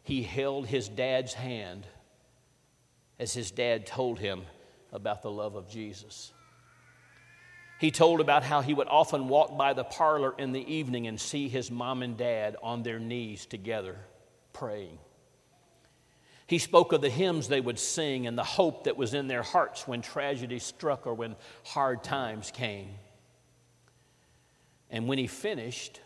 he 0.02 0.22
held 0.22 0.66
his 0.66 0.88
dad's 0.88 1.34
hand 1.34 1.86
as 3.18 3.34
his 3.34 3.50
dad 3.50 3.86
told 3.86 4.18
him 4.18 4.42
about 4.92 5.22
the 5.22 5.30
love 5.30 5.54
of 5.54 5.68
Jesus. 5.68 6.32
He 7.78 7.90
told 7.92 8.20
about 8.20 8.42
how 8.42 8.60
he 8.60 8.74
would 8.74 8.88
often 8.88 9.28
walk 9.28 9.56
by 9.56 9.72
the 9.72 9.84
parlor 9.84 10.34
in 10.36 10.52
the 10.52 10.72
evening 10.72 11.06
and 11.06 11.20
see 11.20 11.48
his 11.48 11.70
mom 11.70 12.02
and 12.02 12.16
dad 12.16 12.56
on 12.62 12.82
their 12.82 12.98
knees 12.98 13.46
together 13.46 13.96
praying. 14.52 14.98
He 16.48 16.58
spoke 16.58 16.92
of 16.92 17.02
the 17.02 17.10
hymns 17.10 17.46
they 17.46 17.60
would 17.60 17.78
sing 17.78 18.26
and 18.26 18.36
the 18.36 18.42
hope 18.42 18.84
that 18.84 18.96
was 18.96 19.14
in 19.14 19.28
their 19.28 19.42
hearts 19.42 19.86
when 19.86 20.02
tragedy 20.02 20.58
struck 20.58 21.06
or 21.06 21.14
when 21.14 21.36
hard 21.62 22.02
times 22.02 22.50
came. 22.50 22.88
And 24.90 25.06
when 25.06 25.18
he 25.18 25.26
finished, 25.26 26.00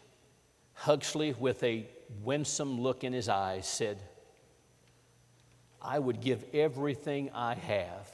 Huxley, 0.74 1.32
with 1.38 1.62
a 1.62 1.86
winsome 2.22 2.80
look 2.80 3.04
in 3.04 3.12
his 3.12 3.28
eyes, 3.28 3.66
said, 3.66 3.98
I 5.80 5.98
would 5.98 6.20
give 6.20 6.44
everything 6.52 7.30
I 7.32 7.54
have 7.54 8.10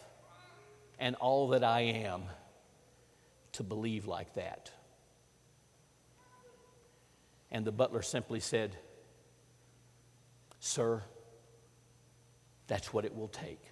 and 0.98 1.14
all 1.16 1.48
that 1.48 1.64
I 1.64 1.80
am 1.80 2.22
to 3.52 3.62
believe 3.62 4.06
like 4.06 4.34
that. 4.34 4.70
And 7.50 7.64
the 7.64 7.72
butler 7.72 8.02
simply 8.02 8.40
said, 8.40 8.76
Sir, 10.60 11.02
that's 12.66 12.92
what 12.92 13.04
it 13.04 13.16
will 13.16 13.28
take. 13.28 13.62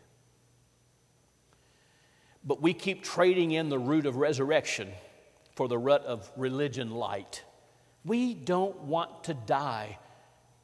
But 2.44 2.62
we 2.62 2.72
keep 2.72 3.02
trading 3.02 3.50
in 3.50 3.68
the 3.68 3.78
root 3.78 4.06
of 4.06 4.16
resurrection 4.16 4.88
for 5.54 5.68
the 5.68 5.78
rut 5.78 6.04
of 6.04 6.30
religion 6.36 6.90
light. 6.90 7.42
We 8.04 8.34
don't 8.34 8.82
want 8.82 9.24
to 9.24 9.34
die 9.34 9.98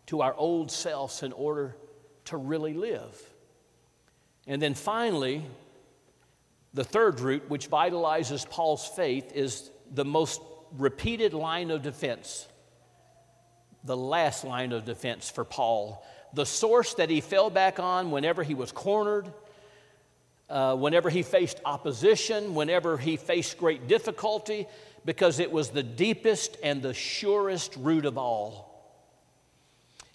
to 0.06 0.22
our 0.22 0.34
old 0.34 0.70
selves 0.70 1.22
in 1.22 1.32
order 1.32 1.76
to 2.26 2.36
really 2.36 2.74
live. 2.74 3.20
And 4.46 4.62
then 4.62 4.74
finally, 4.74 5.44
the 6.74 6.84
third 6.84 7.20
root, 7.20 7.48
which 7.48 7.68
vitalizes 7.68 8.48
Paul's 8.48 8.86
faith, 8.86 9.32
is 9.34 9.70
the 9.90 10.04
most 10.04 10.40
repeated 10.78 11.34
line 11.34 11.70
of 11.70 11.82
defense, 11.82 12.46
the 13.84 13.96
last 13.96 14.44
line 14.44 14.72
of 14.72 14.84
defense 14.84 15.30
for 15.30 15.44
Paul, 15.44 16.04
the 16.32 16.46
source 16.46 16.94
that 16.94 17.10
he 17.10 17.20
fell 17.20 17.50
back 17.50 17.78
on 17.78 18.10
whenever 18.10 18.42
he 18.42 18.54
was 18.54 18.72
cornered, 18.72 19.30
uh, 20.48 20.74
whenever 20.76 21.10
he 21.10 21.22
faced 21.22 21.60
opposition, 21.64 22.54
whenever 22.54 22.96
he 22.96 23.16
faced 23.16 23.58
great 23.58 23.86
difficulty, 23.86 24.66
because 25.04 25.40
it 25.40 25.50
was 25.50 25.70
the 25.70 25.82
deepest 25.82 26.56
and 26.62 26.82
the 26.82 26.94
surest 26.94 27.74
root 27.76 28.06
of 28.06 28.16
all. 28.16 28.70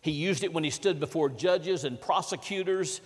He 0.02 0.12
used 0.12 0.44
it 0.44 0.54
when 0.54 0.64
he 0.64 0.70
stood 0.70 1.00
before 1.00 1.30
judges 1.30 1.84
and 1.84 2.00
prosecutors, 2.00 3.02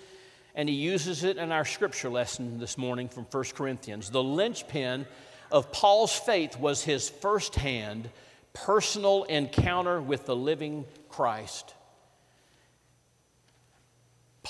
and 0.55 0.67
he 0.67 0.75
uses 0.75 1.23
it 1.23 1.37
in 1.37 1.51
our 1.51 1.65
scripture 1.65 2.09
lesson 2.09 2.59
this 2.59 2.77
morning 2.77 3.09
from 3.09 3.25
1 3.25 3.43
Corinthians. 3.55 4.09
The 4.09 4.23
linchpin 4.23 5.05
of 5.51 5.71
Paul's 5.71 6.13
faith 6.13 6.59
was 6.59 6.83
his 6.83 7.09
firsthand 7.09 8.09
personal 8.53 9.23
encounter 9.23 10.01
with 10.01 10.25
the 10.25 10.35
living 10.35 10.85
Christ. 11.09 11.73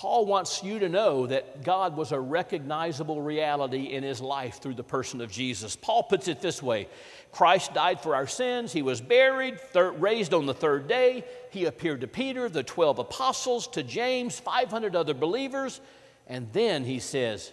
Paul 0.02 0.26
wants 0.26 0.64
you 0.64 0.80
to 0.80 0.90
know 0.90 1.28
that 1.28 1.64
God 1.64 1.96
was 1.96 2.12
a 2.12 2.20
recognizable 2.20 3.22
reality 3.22 3.94
in 3.94 4.02
his 4.02 4.20
life 4.20 4.60
through 4.60 4.74
the 4.74 4.84
person 4.84 5.22
of 5.22 5.30
Jesus. 5.32 5.76
Paul 5.76 6.02
puts 6.02 6.28
it 6.28 6.42
this 6.42 6.64
way 6.64 6.88
Christ 7.32 7.76
died 7.76 8.02
for 8.02 8.16
our 8.16 8.26
sins, 8.26 8.74
he 8.74 8.82
was 8.82 9.00
buried, 9.00 9.62
thir- 9.62 9.92
raised 9.92 10.34
on 10.34 10.48
the 10.48 10.56
third 10.56 10.88
day. 10.88 11.24
He 11.52 11.66
appeared 11.66 12.02
to 12.02 12.08
Peter, 12.08 12.50
the 12.50 12.64
12 12.64 12.98
apostles, 12.98 13.68
to 13.68 13.84
James, 13.84 14.40
500 14.40 14.96
other 14.96 15.14
believers. 15.14 15.80
And 16.26 16.52
then 16.52 16.84
he 16.84 16.98
says, 16.98 17.52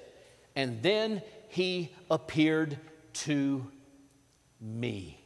and 0.56 0.82
then 0.82 1.20
he 1.48 1.94
appeared 2.10 2.78
to 3.24 3.70
me. 4.58 5.17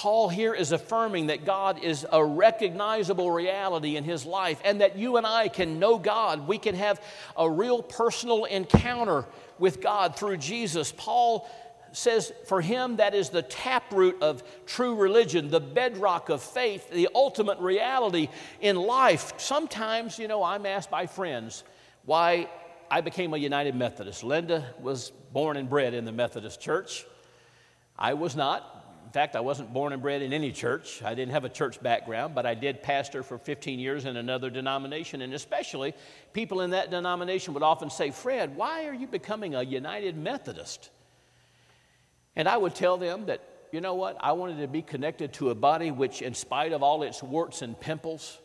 Paul 0.00 0.30
here 0.30 0.54
is 0.54 0.72
affirming 0.72 1.26
that 1.26 1.44
God 1.44 1.84
is 1.84 2.06
a 2.10 2.24
recognizable 2.24 3.30
reality 3.30 3.96
in 3.96 4.04
his 4.04 4.24
life 4.24 4.58
and 4.64 4.80
that 4.80 4.96
you 4.96 5.18
and 5.18 5.26
I 5.26 5.48
can 5.48 5.78
know 5.78 5.98
God. 5.98 6.48
We 6.48 6.56
can 6.56 6.74
have 6.74 7.02
a 7.36 7.50
real 7.50 7.82
personal 7.82 8.46
encounter 8.46 9.26
with 9.58 9.82
God 9.82 10.16
through 10.16 10.38
Jesus. 10.38 10.90
Paul 10.96 11.46
says 11.92 12.32
for 12.46 12.62
him 12.62 12.96
that 12.96 13.14
is 13.14 13.28
the 13.28 13.42
taproot 13.42 14.22
of 14.22 14.42
true 14.64 14.94
religion, 14.94 15.50
the 15.50 15.60
bedrock 15.60 16.30
of 16.30 16.40
faith, 16.42 16.88
the 16.88 17.10
ultimate 17.14 17.58
reality 17.58 18.28
in 18.62 18.76
life. 18.76 19.34
Sometimes, 19.36 20.18
you 20.18 20.28
know, 20.28 20.42
I'm 20.42 20.64
asked 20.64 20.90
by 20.90 21.08
friends 21.08 21.62
why 22.06 22.48
I 22.90 23.02
became 23.02 23.34
a 23.34 23.36
United 23.36 23.74
Methodist. 23.74 24.24
Linda 24.24 24.64
was 24.80 25.10
born 25.34 25.58
and 25.58 25.68
bred 25.68 25.92
in 25.92 26.06
the 26.06 26.12
Methodist 26.12 26.58
church. 26.58 27.04
I 27.98 28.14
was 28.14 28.34
not. 28.34 28.79
In 29.10 29.12
fact, 29.14 29.34
I 29.34 29.40
wasn't 29.40 29.72
born 29.72 29.92
and 29.92 30.00
bred 30.00 30.22
in 30.22 30.32
any 30.32 30.52
church. 30.52 31.02
I 31.02 31.16
didn't 31.16 31.32
have 31.32 31.44
a 31.44 31.48
church 31.48 31.82
background, 31.82 32.32
but 32.32 32.46
I 32.46 32.54
did 32.54 32.80
pastor 32.80 33.24
for 33.24 33.38
15 33.38 33.80
years 33.80 34.04
in 34.04 34.16
another 34.16 34.50
denomination. 34.50 35.20
And 35.20 35.34
especially, 35.34 35.94
people 36.32 36.60
in 36.60 36.70
that 36.70 36.92
denomination 36.92 37.52
would 37.54 37.64
often 37.64 37.90
say, 37.90 38.12
Fred, 38.12 38.54
why 38.54 38.86
are 38.86 38.94
you 38.94 39.08
becoming 39.08 39.56
a 39.56 39.64
United 39.64 40.16
Methodist? 40.16 40.90
And 42.36 42.48
I 42.48 42.56
would 42.56 42.76
tell 42.76 42.98
them 42.98 43.26
that, 43.26 43.42
you 43.72 43.80
know 43.80 43.96
what, 43.96 44.16
I 44.20 44.30
wanted 44.30 44.60
to 44.60 44.68
be 44.68 44.80
connected 44.80 45.32
to 45.32 45.50
a 45.50 45.56
body 45.56 45.90
which, 45.90 46.22
in 46.22 46.32
spite 46.32 46.70
of 46.70 46.84
all 46.84 47.02
its 47.02 47.20
warts 47.20 47.62
and 47.62 47.78
pimples, 47.80 48.38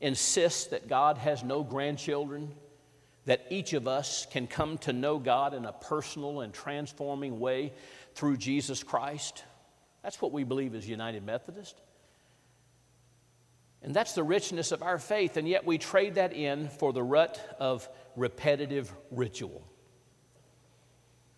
insists 0.00 0.66
that 0.66 0.86
God 0.86 1.18
has 1.18 1.42
no 1.42 1.64
grandchildren, 1.64 2.54
that 3.24 3.46
each 3.50 3.72
of 3.72 3.88
us 3.88 4.28
can 4.30 4.46
come 4.46 4.78
to 4.78 4.92
know 4.92 5.18
God 5.18 5.54
in 5.54 5.64
a 5.64 5.72
personal 5.72 6.42
and 6.42 6.54
transforming 6.54 7.40
way 7.40 7.72
through 8.14 8.36
Jesus 8.36 8.84
Christ. 8.84 9.42
That's 10.02 10.20
what 10.22 10.32
we 10.32 10.44
believe 10.44 10.74
as 10.74 10.88
United 10.88 11.24
Methodist. 11.24 11.80
And 13.82 13.94
that's 13.94 14.14
the 14.14 14.22
richness 14.22 14.72
of 14.72 14.82
our 14.82 14.98
faith, 14.98 15.36
and 15.36 15.48
yet 15.48 15.64
we 15.64 15.78
trade 15.78 16.16
that 16.16 16.32
in 16.32 16.68
for 16.68 16.92
the 16.92 17.02
rut 17.02 17.40
of 17.60 17.88
repetitive 18.16 18.92
ritual. 19.10 19.62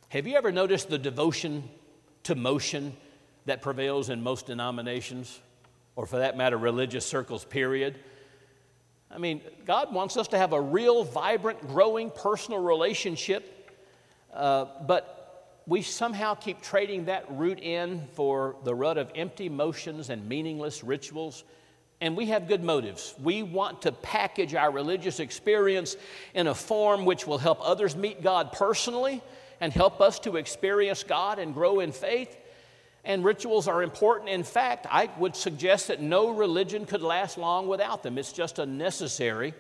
Have 0.09 0.27
you 0.27 0.37
ever 0.37 0.51
noticed 0.51 0.89
the 0.89 0.99
devotion 0.99 1.69
to 2.25 2.35
motion 2.35 2.97
that 3.45 3.63
prevails 3.63 4.09
in 4.09 4.23
most 4.23 4.47
denominations, 4.47 5.39
or 5.97 6.07
for 6.07 6.19
that 6.19 6.37
matter, 6.37 6.57
religious 6.57 7.05
circles, 7.05 7.45
period? 7.45 7.99
I 9.11 9.19
mean, 9.19 9.43
God 9.67 9.93
wants 9.93 10.17
us 10.17 10.29
to 10.29 10.39
have 10.39 10.53
a 10.53 10.61
real, 10.61 11.05
vibrant, 11.05 11.67
growing 11.69 12.11
personal 12.11 12.61
relationship, 12.61 13.71
uh, 14.33 14.67
but 14.87 15.20
we 15.71 15.83
somehow 15.83 16.35
keep 16.35 16.61
trading 16.61 17.05
that 17.05 17.25
root 17.31 17.61
in 17.61 18.05
for 18.15 18.57
the 18.65 18.75
rut 18.75 18.99
of 18.99 19.13
empty 19.15 19.49
motions 19.49 20.11
and 20.11 20.29
meaningless 20.29 20.83
rituals. 20.83 21.45
And 22.01 22.17
we 22.17 22.27
have 22.27 22.49
good 22.49 22.65
motives. 22.65 23.15
We 23.23 23.45
want 23.45 23.83
to 23.83 23.93
package 23.93 24.57
our 24.57 24.73
religious 24.73 25.21
experience 25.21 25.97
in 26.35 26.49
a 26.49 26.57
form 26.57 27.05
which 27.05 27.25
will 27.25 27.39
help 27.39 27.61
others 27.63 27.95
meet 27.95 28.21
God 28.21 28.51
personally 28.51 29.23
and 29.61 29.73
help 29.73 30.01
us 30.01 30.19
to 30.21 30.39
experience 30.39 31.05
God 31.05 31.39
and 31.39 31.55
grow 31.55 31.79
in 31.79 31.93
faith. 31.93 32.37
And 33.05 33.25
rituals 33.25 33.69
are 33.69 33.81
important. 33.81 34.29
In 34.29 34.43
fact, 34.43 34.89
I 34.91 35.09
would 35.19 35.37
suggest 35.37 35.87
that 35.87 36.03
no 36.03 36.31
religion 36.31 36.85
could 36.85 37.01
last 37.01 37.39
long 37.39 37.69
without 37.69 38.03
them. 38.03 38.19
It's 38.19 38.33
just 38.33 38.59
a 38.59 38.67
necessary. 38.67 39.55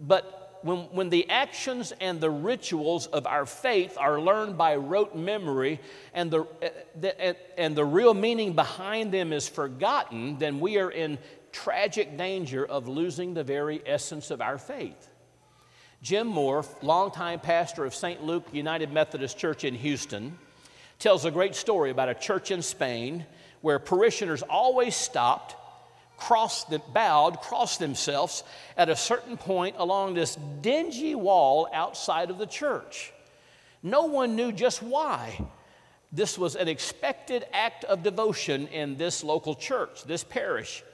But 0.00 0.39
when, 0.62 0.78
when 0.92 1.10
the 1.10 1.28
actions 1.30 1.92
and 2.00 2.20
the 2.20 2.30
rituals 2.30 3.06
of 3.06 3.26
our 3.26 3.46
faith 3.46 3.96
are 3.98 4.20
learned 4.20 4.58
by 4.58 4.76
rote 4.76 5.14
memory 5.14 5.80
and 6.14 6.30
the, 6.30 6.46
eh, 6.62 6.70
the, 6.98 7.20
eh, 7.20 7.32
and 7.56 7.74
the 7.74 7.84
real 7.84 8.14
meaning 8.14 8.52
behind 8.52 9.12
them 9.12 9.32
is 9.32 9.48
forgotten, 9.48 10.38
then 10.38 10.60
we 10.60 10.78
are 10.78 10.90
in 10.90 11.18
tragic 11.52 12.16
danger 12.16 12.64
of 12.64 12.88
losing 12.88 13.34
the 13.34 13.44
very 13.44 13.82
essence 13.86 14.30
of 14.30 14.40
our 14.40 14.58
faith. 14.58 15.10
Jim 16.02 16.26
Moore, 16.26 16.64
longtime 16.82 17.40
pastor 17.40 17.84
of 17.84 17.94
St. 17.94 18.22
Luke 18.24 18.46
United 18.52 18.92
Methodist 18.92 19.36
Church 19.36 19.64
in 19.64 19.74
Houston, 19.74 20.38
tells 20.98 21.24
a 21.24 21.30
great 21.30 21.54
story 21.54 21.90
about 21.90 22.08
a 22.08 22.14
church 22.14 22.50
in 22.50 22.62
Spain 22.62 23.26
where 23.60 23.78
parishioners 23.78 24.42
always 24.42 24.96
stopped 24.96 25.56
crossed 26.20 26.70
them, 26.70 26.82
bowed, 26.92 27.40
crossed 27.40 27.80
themselves 27.80 28.44
at 28.76 28.88
a 28.88 28.94
certain 28.94 29.36
point 29.36 29.74
along 29.78 30.14
this 30.14 30.36
dingy 30.60 31.14
wall 31.14 31.68
outside 31.72 32.30
of 32.30 32.38
the 32.38 32.46
church. 32.46 33.12
No 33.82 34.04
one 34.04 34.36
knew 34.36 34.52
just 34.52 34.82
why. 34.82 35.44
This 36.12 36.38
was 36.38 36.56
an 36.56 36.68
expected 36.68 37.46
act 37.52 37.84
of 37.84 38.02
devotion 38.02 38.68
in 38.68 38.96
this 38.96 39.24
local 39.24 39.54
church, 39.54 40.04
this 40.04 40.22
parish. 40.22 40.84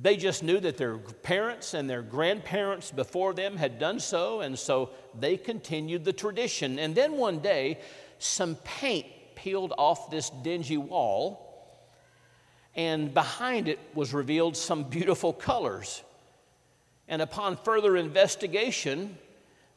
They 0.00 0.16
just 0.16 0.42
knew 0.42 0.60
that 0.60 0.76
their 0.76 0.98
parents 0.98 1.74
and 1.74 1.88
their 1.88 2.02
grandparents 2.02 2.90
before 2.90 3.34
them 3.34 3.56
had 3.56 3.78
done 3.78 4.00
so, 4.00 4.40
and 4.40 4.58
so 4.58 4.90
they 5.18 5.36
continued 5.36 6.04
the 6.04 6.12
tradition. 6.12 6.78
And 6.78 6.94
then 6.94 7.12
one 7.12 7.40
day, 7.40 7.80
some 8.18 8.56
paint 8.64 9.06
peeled 9.34 9.72
off 9.76 10.10
this 10.10 10.30
dingy 10.30 10.76
wall 10.76 11.47
and 12.78 13.12
behind 13.12 13.66
it 13.66 13.80
was 13.92 14.14
revealed 14.14 14.56
some 14.56 14.84
beautiful 14.84 15.32
colors. 15.32 16.04
And 17.08 17.20
upon 17.20 17.56
further 17.56 17.96
investigation, 17.96 19.18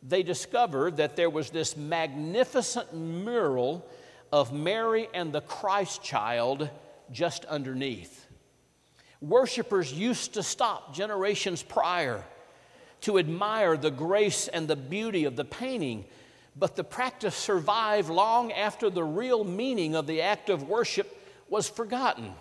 they 0.04 0.22
discovered 0.22 0.98
that 0.98 1.16
there 1.16 1.30
was 1.32 1.50
this 1.50 1.76
magnificent 1.76 2.94
mural 2.94 3.84
of 4.32 4.54
Mary 4.54 5.08
and 5.16 5.34
the 5.34 5.42
Christ 5.42 6.04
child 6.04 6.70
just 7.12 7.44
underneath. 7.46 8.28
Worshippers 9.20 9.92
used 9.92 10.36
to 10.36 10.44
stop 10.44 10.94
generations 10.94 11.64
prior 11.64 12.24
to 13.02 13.18
admire 13.18 13.78
the 13.78 13.90
grace 13.90 14.48
and 14.48 14.68
the 14.68 14.76
beauty 14.76 15.26
of 15.26 15.36
the 15.36 15.46
painting, 15.46 16.06
but 16.56 16.76
the 16.76 16.84
practice 16.84 17.36
survived 17.36 18.12
long 18.12 18.52
after 18.52 18.92
the 18.92 19.04
real 19.04 19.44
meaning 19.44 19.96
of 19.96 20.06
the 20.06 20.22
act 20.22 20.52
of 20.52 20.70
worship 20.70 21.18
was 21.50 21.68
forgotten. 21.68 22.36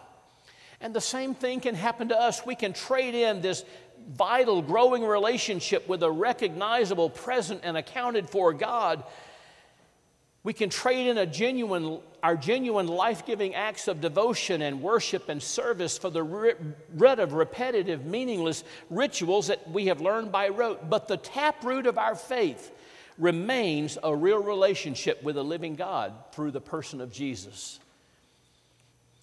And 0.81 0.95
the 0.95 1.01
same 1.01 1.35
thing 1.35 1.61
can 1.61 1.75
happen 1.75 2.09
to 2.09 2.19
us. 2.19 2.45
We 2.47 2.55
can 2.55 2.73
trade 2.73 3.15
in 3.15 3.41
this 3.43 3.65
vital, 4.09 4.63
growing 4.63 5.05
relationship 5.05 5.87
with 5.89 6.03
a 6.03 6.11
recognizable, 6.11 7.11
present, 7.11 7.61
and 7.65 7.77
accounted 7.77 8.31
for 8.31 8.53
God 8.53 9.05
We 10.43 10.55
can 10.55 10.71
trade 10.71 11.07
in 11.07 11.19
a 11.19 11.27
genuine, 11.27 12.01
our 12.23 12.35
genuine 12.35 12.87
life 12.87 13.27
giving 13.27 13.55
acts 13.55 13.89
of 13.89 14.01
devotion 14.01 14.63
and 14.63 14.81
worship 14.81 15.29
and 15.29 15.43
service 15.43 15.99
for 15.99 16.09
the 16.09 16.23
rid 16.23 17.19
of 17.21 17.35
repetitive, 17.35 18.07
meaningless 18.07 18.65
rituals 18.89 19.49
that 19.49 19.71
we 19.71 19.87
have 19.87 20.01
learned 20.01 20.33
by 20.33 20.49
rote. 20.49 20.89
But 20.89 21.09
the 21.09 21.19
taproot 21.19 21.87
of 21.87 21.99
our 21.99 22.15
faith 22.15 22.73
remains 23.19 23.99
a 24.03 24.17
real 24.17 24.43
relationship 24.43 25.23
with 25.23 25.37
a 25.37 25.43
living 25.43 25.75
God 25.75 26.15
through 26.33 26.53
the 26.53 26.61
person 26.61 27.03
of 27.03 27.13
Jesus. 27.13 27.79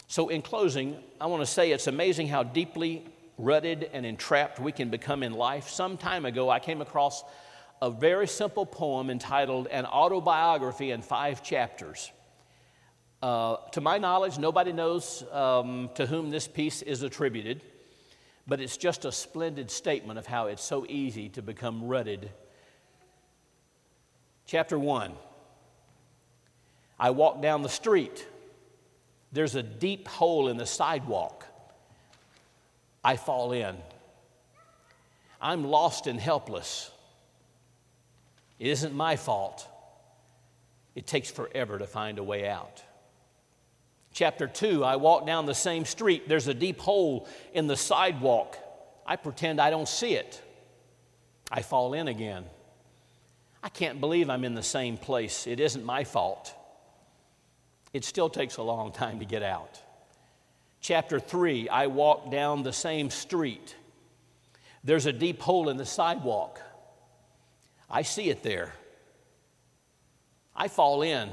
So, 0.10 0.30
in 0.30 0.42
closing, 0.42 0.96
I 1.20 1.26
want 1.26 1.42
to 1.42 1.46
say 1.46 1.72
it's 1.72 1.88
amazing 1.88 2.30
how 2.30 2.44
deeply 2.44 3.06
rutted 3.38 3.90
and 3.92 4.06
entrapped 4.06 4.58
we 4.58 4.72
can 4.72 4.90
become 4.90 5.22
in 5.22 5.34
life. 5.34 5.68
Some 5.68 5.98
time 5.98 6.26
ago, 6.26 6.50
I 6.50 6.60
came 6.60 6.82
across 6.82 7.26
a 7.82 7.92
very 7.92 8.26
simple 8.26 8.66
poem 8.66 9.10
entitled 9.10 9.68
An 9.68 9.86
Autobiography 9.86 10.92
in 10.92 11.02
Five 11.02 11.44
Chapters. 11.44 12.12
Uh, 13.22 13.58
to 13.72 13.82
my 13.82 13.98
knowledge, 13.98 14.40
nobody 14.40 14.72
knows 14.72 15.24
um, 15.32 15.90
to 15.96 16.06
whom 16.06 16.30
this 16.30 16.48
piece 16.48 16.82
is 16.82 17.04
attributed, 17.04 17.62
but 18.48 18.62
it's 18.62 18.78
just 18.78 19.04
a 19.04 19.12
splendid 19.12 19.70
statement 19.70 20.18
of 20.18 20.26
how 20.26 20.48
it's 20.48 20.64
so 20.64 20.86
easy 20.88 21.28
to 21.30 21.42
become 21.42 21.84
rutted. 21.84 22.32
Chapter 24.46 24.80
1 24.80 25.12
I 26.98 27.10
walk 27.10 27.42
down 27.42 27.62
the 27.62 27.70
street. 27.70 28.26
There's 29.32 29.56
a 29.56 29.64
deep 29.64 30.08
hole 30.08 30.48
in 30.48 30.58
the 30.58 30.66
sidewalk. 30.66 31.46
I 33.04 33.18
fall 33.18 33.52
in. 33.52 33.76
I'm 35.42 35.66
lost 35.66 36.08
and 36.08 36.20
helpless. 36.20 36.92
It 38.60 38.68
isn't 38.68 38.94
my 38.94 39.16
fault. 39.16 39.68
It 40.96 41.06
takes 41.06 41.30
forever 41.30 41.78
to 41.78 41.86
find 41.86 42.18
a 42.18 42.24
way 42.24 42.48
out. 42.48 42.82
Chapter 44.14 44.48
2 44.48 44.84
I 44.84 44.96
walk 44.96 45.28
down 45.28 45.46
the 45.46 45.54
same 45.54 45.86
street. 45.86 46.28
There's 46.28 46.48
a 46.48 46.54
deep 46.54 46.80
hole 46.80 47.28
in 47.54 47.68
the 47.68 47.78
sidewalk. 47.78 48.58
I 49.06 49.16
pretend 49.16 49.62
I 49.62 49.70
don't 49.70 49.88
see 49.88 50.16
it. 50.16 50.42
I 51.52 51.62
fall 51.62 51.94
in 51.94 52.08
again. 52.08 52.46
I 53.64 53.70
can't 53.70 54.00
believe 54.00 54.30
I'm 54.30 54.44
in 54.44 54.56
the 54.56 54.64
same 54.64 54.98
place. 54.98 55.46
It 55.46 55.60
isn't 55.60 55.86
my 55.86 56.04
fault. 56.04 56.54
It 57.94 58.04
still 58.04 58.30
takes 58.30 58.58
a 58.58 58.64
long 58.64 58.92
time 58.92 59.20
to 59.20 59.26
get 59.26 59.44
out. 59.44 59.82
Chapter 60.82 61.20
3 61.20 61.70
I 61.70 61.88
walk 61.88 62.32
down 62.32 62.64
the 62.64 62.74
same 62.74 63.10
street. 63.10 63.76
There's 64.84 65.06
a 65.06 65.14
deep 65.14 65.42
hole 65.42 65.70
in 65.70 65.78
the 65.78 65.86
sidewalk. 65.86 66.62
I 67.90 68.02
see 68.04 68.30
it 68.30 68.44
there. 68.44 68.74
I 70.56 70.68
fall 70.68 71.02
in. 71.02 71.30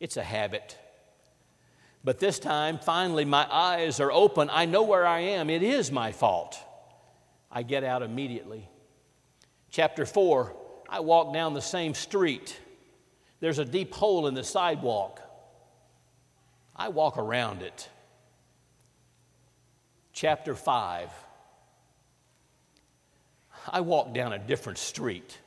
It's 0.00 0.16
a 0.16 0.22
habit. 0.22 0.76
But 2.04 2.18
this 2.18 2.38
time, 2.38 2.78
finally, 2.78 3.24
my 3.24 3.46
eyes 3.50 4.00
are 4.00 4.10
open. 4.10 4.50
I 4.50 4.64
know 4.66 4.82
where 4.82 5.06
I 5.06 5.20
am. 5.20 5.48
It 5.48 5.62
is 5.62 5.92
my 5.92 6.10
fault. 6.12 6.58
I 7.50 7.62
get 7.62 7.84
out 7.84 8.02
immediately. 8.02 8.68
Chapter 9.70 10.04
4 10.04 10.56
I 10.88 11.00
walk 11.00 11.32
down 11.32 11.54
the 11.54 11.62
same 11.62 11.94
street. 11.94 12.58
There's 13.42 13.58
a 13.58 13.64
deep 13.64 13.92
hole 13.92 14.28
in 14.28 14.34
the 14.34 14.44
sidewalk. 14.44 15.20
I 16.76 16.90
walk 16.90 17.18
around 17.18 17.62
it. 17.62 17.88
Chapter 20.12 20.54
5 20.54 21.10
I 23.68 23.80
walk 23.80 24.14
down 24.14 24.32
a 24.32 24.38
different 24.38 24.78
street. 24.78 25.38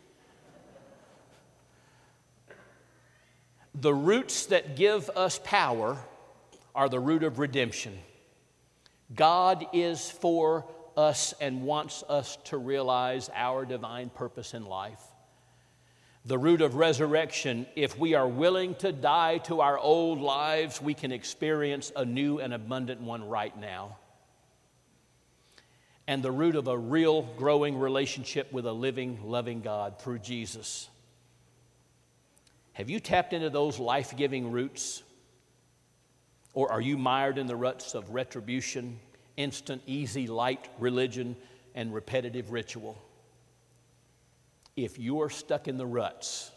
The 3.73 3.93
roots 3.93 4.47
that 4.47 4.75
give 4.75 5.10
us 5.12 5.39
power 5.41 5.97
are 6.75 6.89
the 6.89 6.99
root 6.99 7.23
of 7.23 7.39
redemption. 7.39 7.97
God 9.15 9.67
is 9.71 10.12
for 10.12 10.65
us 10.97 11.34
and 11.39 11.62
wants 11.62 12.03
us 12.10 12.38
to 12.45 12.58
realize 12.58 13.29
our 13.34 13.63
divine 13.63 14.10
purpose 14.10 14.53
in 14.53 14.65
life. 14.65 15.01
The 16.25 16.38
root 16.38 16.61
of 16.61 16.75
resurrection, 16.75 17.67
if 17.75 17.97
we 17.99 18.15
are 18.15 18.27
willing 18.27 18.75
to 18.75 18.91
die 18.91 19.38
to 19.39 19.61
our 19.61 19.77
old 19.77 20.19
lives, 20.19 20.81
we 20.81 20.93
can 20.93 21.11
experience 21.11 21.91
a 21.95 22.03
new 22.03 22.39
and 22.39 22.53
abundant 22.53 23.01
one 23.01 23.27
right 23.27 23.55
now 23.59 23.97
and 26.07 26.21
the 26.21 26.31
root 26.31 26.55
of 26.55 26.67
a 26.67 26.77
real 26.77 27.23
growing 27.38 27.77
relationship 27.77 28.51
with 28.51 28.65
a 28.65 28.71
living, 28.71 29.19
loving 29.23 29.61
God 29.61 29.99
through 29.99 30.19
Jesus. 30.19 30.89
Have 32.73 32.89
you 32.89 32.99
tapped 32.99 33.33
into 33.33 33.49
those 33.49 33.79
life 33.79 34.15
giving 34.15 34.51
roots? 34.51 35.01
Or 36.53 36.71
are 36.71 36.81
you 36.81 36.97
mired 36.97 37.38
in 37.38 37.47
the 37.47 37.55
ruts 37.55 37.95
of 37.95 38.11
retribution, 38.11 38.99
instant, 39.35 39.81
easy, 39.88 40.27
light 40.27 40.69
religion, 40.79 41.35
and 41.73 41.93
repetitive 41.93 42.51
ritual? 42.51 42.97
If 44.75 44.99
you're 44.99 45.29
stuck 45.29 45.67
in 45.67 45.77
the 45.77 45.85
ruts, 45.85 46.51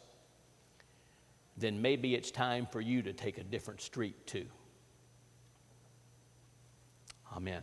then 1.57 1.83
maybe 1.83 2.15
it's 2.15 2.31
time 2.31 2.67
for 2.67 2.81
you 2.81 3.03
to 3.03 3.13
take 3.13 3.39
a 3.39 3.45
different 3.45 3.81
street 3.81 4.27
too. 4.27 4.47
Amen. 7.35 7.63